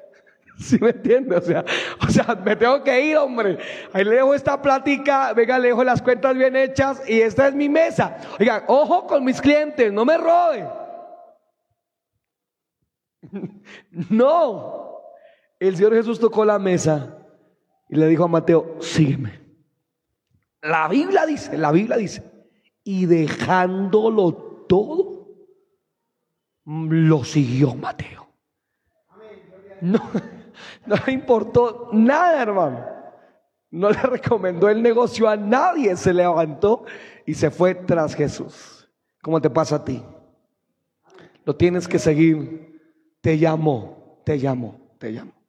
¿Sí 0.60 0.78
me 0.80 0.90
entiende? 0.90 1.34
O 1.34 1.42
sea, 1.42 1.64
o 2.06 2.08
sea, 2.08 2.36
me 2.44 2.54
tengo 2.54 2.84
que 2.84 3.00
ir, 3.06 3.16
hombre. 3.16 3.58
Ahí 3.92 4.04
le 4.04 4.14
dejo 4.14 4.32
esta 4.32 4.62
plática, 4.62 5.32
venga, 5.32 5.58
le 5.58 5.68
dejo 5.70 5.82
las 5.82 6.02
cuentas 6.02 6.36
bien 6.36 6.54
hechas 6.54 7.02
y 7.08 7.20
esta 7.20 7.48
es 7.48 7.54
mi 7.56 7.68
mesa. 7.68 8.16
Oigan, 8.38 8.62
ojo 8.68 9.08
con 9.08 9.24
mis 9.24 9.40
clientes, 9.40 9.92
no 9.92 10.04
me 10.04 10.16
roben. 10.16 10.68
No. 14.08 14.89
El 15.60 15.76
Señor 15.76 15.94
Jesús 15.94 16.18
tocó 16.18 16.44
la 16.44 16.58
mesa 16.58 17.18
y 17.88 17.94
le 17.94 18.08
dijo 18.08 18.24
a 18.24 18.28
Mateo, 18.28 18.76
sígueme. 18.80 19.40
La 20.62 20.88
Biblia 20.88 21.24
dice, 21.26 21.56
la 21.56 21.70
Biblia 21.70 21.96
dice, 21.96 22.24
y 22.82 23.06
dejándolo 23.06 24.34
todo, 24.68 25.28
lo 26.64 27.24
siguió 27.24 27.74
Mateo. 27.74 28.26
No. 29.80 30.00
No 30.86 30.96
le 31.06 31.12
importó 31.12 31.88
nada, 31.92 32.42
hermano. 32.42 32.84
No 33.70 33.90
le 33.90 34.00
recomendó 34.02 34.68
el 34.68 34.82
negocio 34.82 35.28
a 35.28 35.36
nadie. 35.36 35.96
Se 35.96 36.12
levantó 36.12 36.84
y 37.26 37.34
se 37.34 37.50
fue 37.50 37.74
tras 37.74 38.14
Jesús. 38.14 38.88
¿Cómo 39.22 39.40
te 39.40 39.50
pasa 39.50 39.76
a 39.76 39.84
ti? 39.84 40.02
Lo 41.44 41.54
tienes 41.54 41.86
que 41.86 41.98
seguir. 41.98 42.80
Te 43.20 43.38
llamó, 43.38 44.22
te 44.24 44.38
llamó, 44.38 44.96
te 44.98 45.12
llamó. 45.12 45.39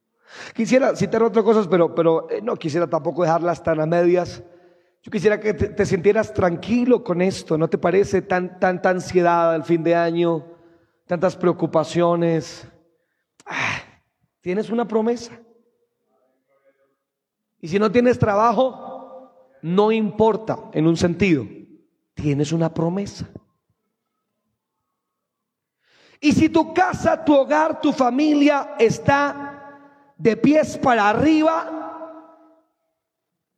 Quisiera 0.54 0.94
citar 0.96 1.22
otras 1.22 1.44
cosas, 1.44 1.68
pero, 1.68 1.94
pero 1.94 2.28
eh, 2.30 2.40
no 2.42 2.56
quisiera 2.56 2.86
tampoco 2.86 3.22
dejarlas 3.22 3.62
tan 3.62 3.80
a 3.80 3.86
medias. 3.86 4.42
Yo 5.02 5.10
quisiera 5.10 5.40
que 5.40 5.54
te, 5.54 5.86
sintieras 5.86 6.32
tranquilo 6.32 7.02
con 7.02 7.20
esto, 7.20 7.58
¿no 7.58 7.68
te 7.68 7.78
parece? 7.78 8.22
Tan, 8.22 8.60
tanta 8.60 8.90
ansiedad 8.90 9.52
al 9.52 9.64
fin 9.64 9.82
de 9.82 9.94
año, 9.94 10.44
tantas 11.06 11.36
preocupaciones. 11.36 12.66
Ah, 13.44 13.82
Tienes 14.42 14.70
una 14.70 14.86
promesa. 14.86 15.40
Y 17.60 17.68
si 17.68 17.78
no 17.78 17.90
tienes 17.90 18.18
trabajo, 18.18 19.30
no 19.62 19.92
importa 19.92 20.58
en 20.72 20.88
un 20.88 20.96
sentido. 20.96 21.46
Tienes 22.12 22.50
una 22.50 22.74
promesa. 22.74 23.28
Y 26.20 26.32
si 26.32 26.48
tu 26.48 26.74
casa, 26.74 27.24
tu 27.24 27.34
hogar, 27.34 27.80
tu 27.80 27.92
familia 27.92 28.74
está 28.78 29.51
de 30.22 30.36
pies 30.36 30.78
para 30.78 31.08
arriba, 31.08 31.80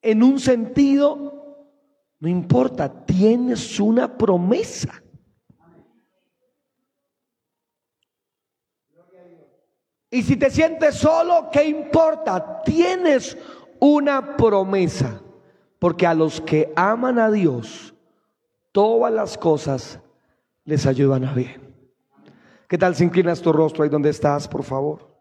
en 0.00 0.22
un 0.22 0.40
sentido, 0.40 1.68
no 2.20 2.27
importa, 2.27 3.05
tienes 3.05 3.79
una 3.79 4.16
promesa. 4.16 5.03
Y 10.11 10.22
si 10.22 10.37
te 10.37 10.50
sientes 10.50 10.94
solo, 10.94 11.50
¿qué 11.53 11.64
importa? 11.64 12.62
Tienes 12.62 13.37
una 13.79 14.35
promesa. 14.35 15.20
Porque 15.79 16.07
a 16.07 16.14
los 16.14 16.40
que 16.40 16.72
aman 16.77 17.18
a 17.18 17.31
Dios, 17.31 17.94
todas 18.72 19.12
las 19.12 19.37
cosas 19.37 20.00
les 20.64 20.87
ayudan 20.87 21.27
a 21.27 21.35
bien. 21.35 21.61
¿Qué 22.68 22.79
tal 22.79 22.94
si 22.94 23.05
inclinas 23.05 23.42
tu 23.42 23.53
rostro 23.53 23.85
ahí 23.85 23.90
donde 23.90 24.09
estás, 24.09 24.48
por 24.48 24.62
favor? 24.62 25.13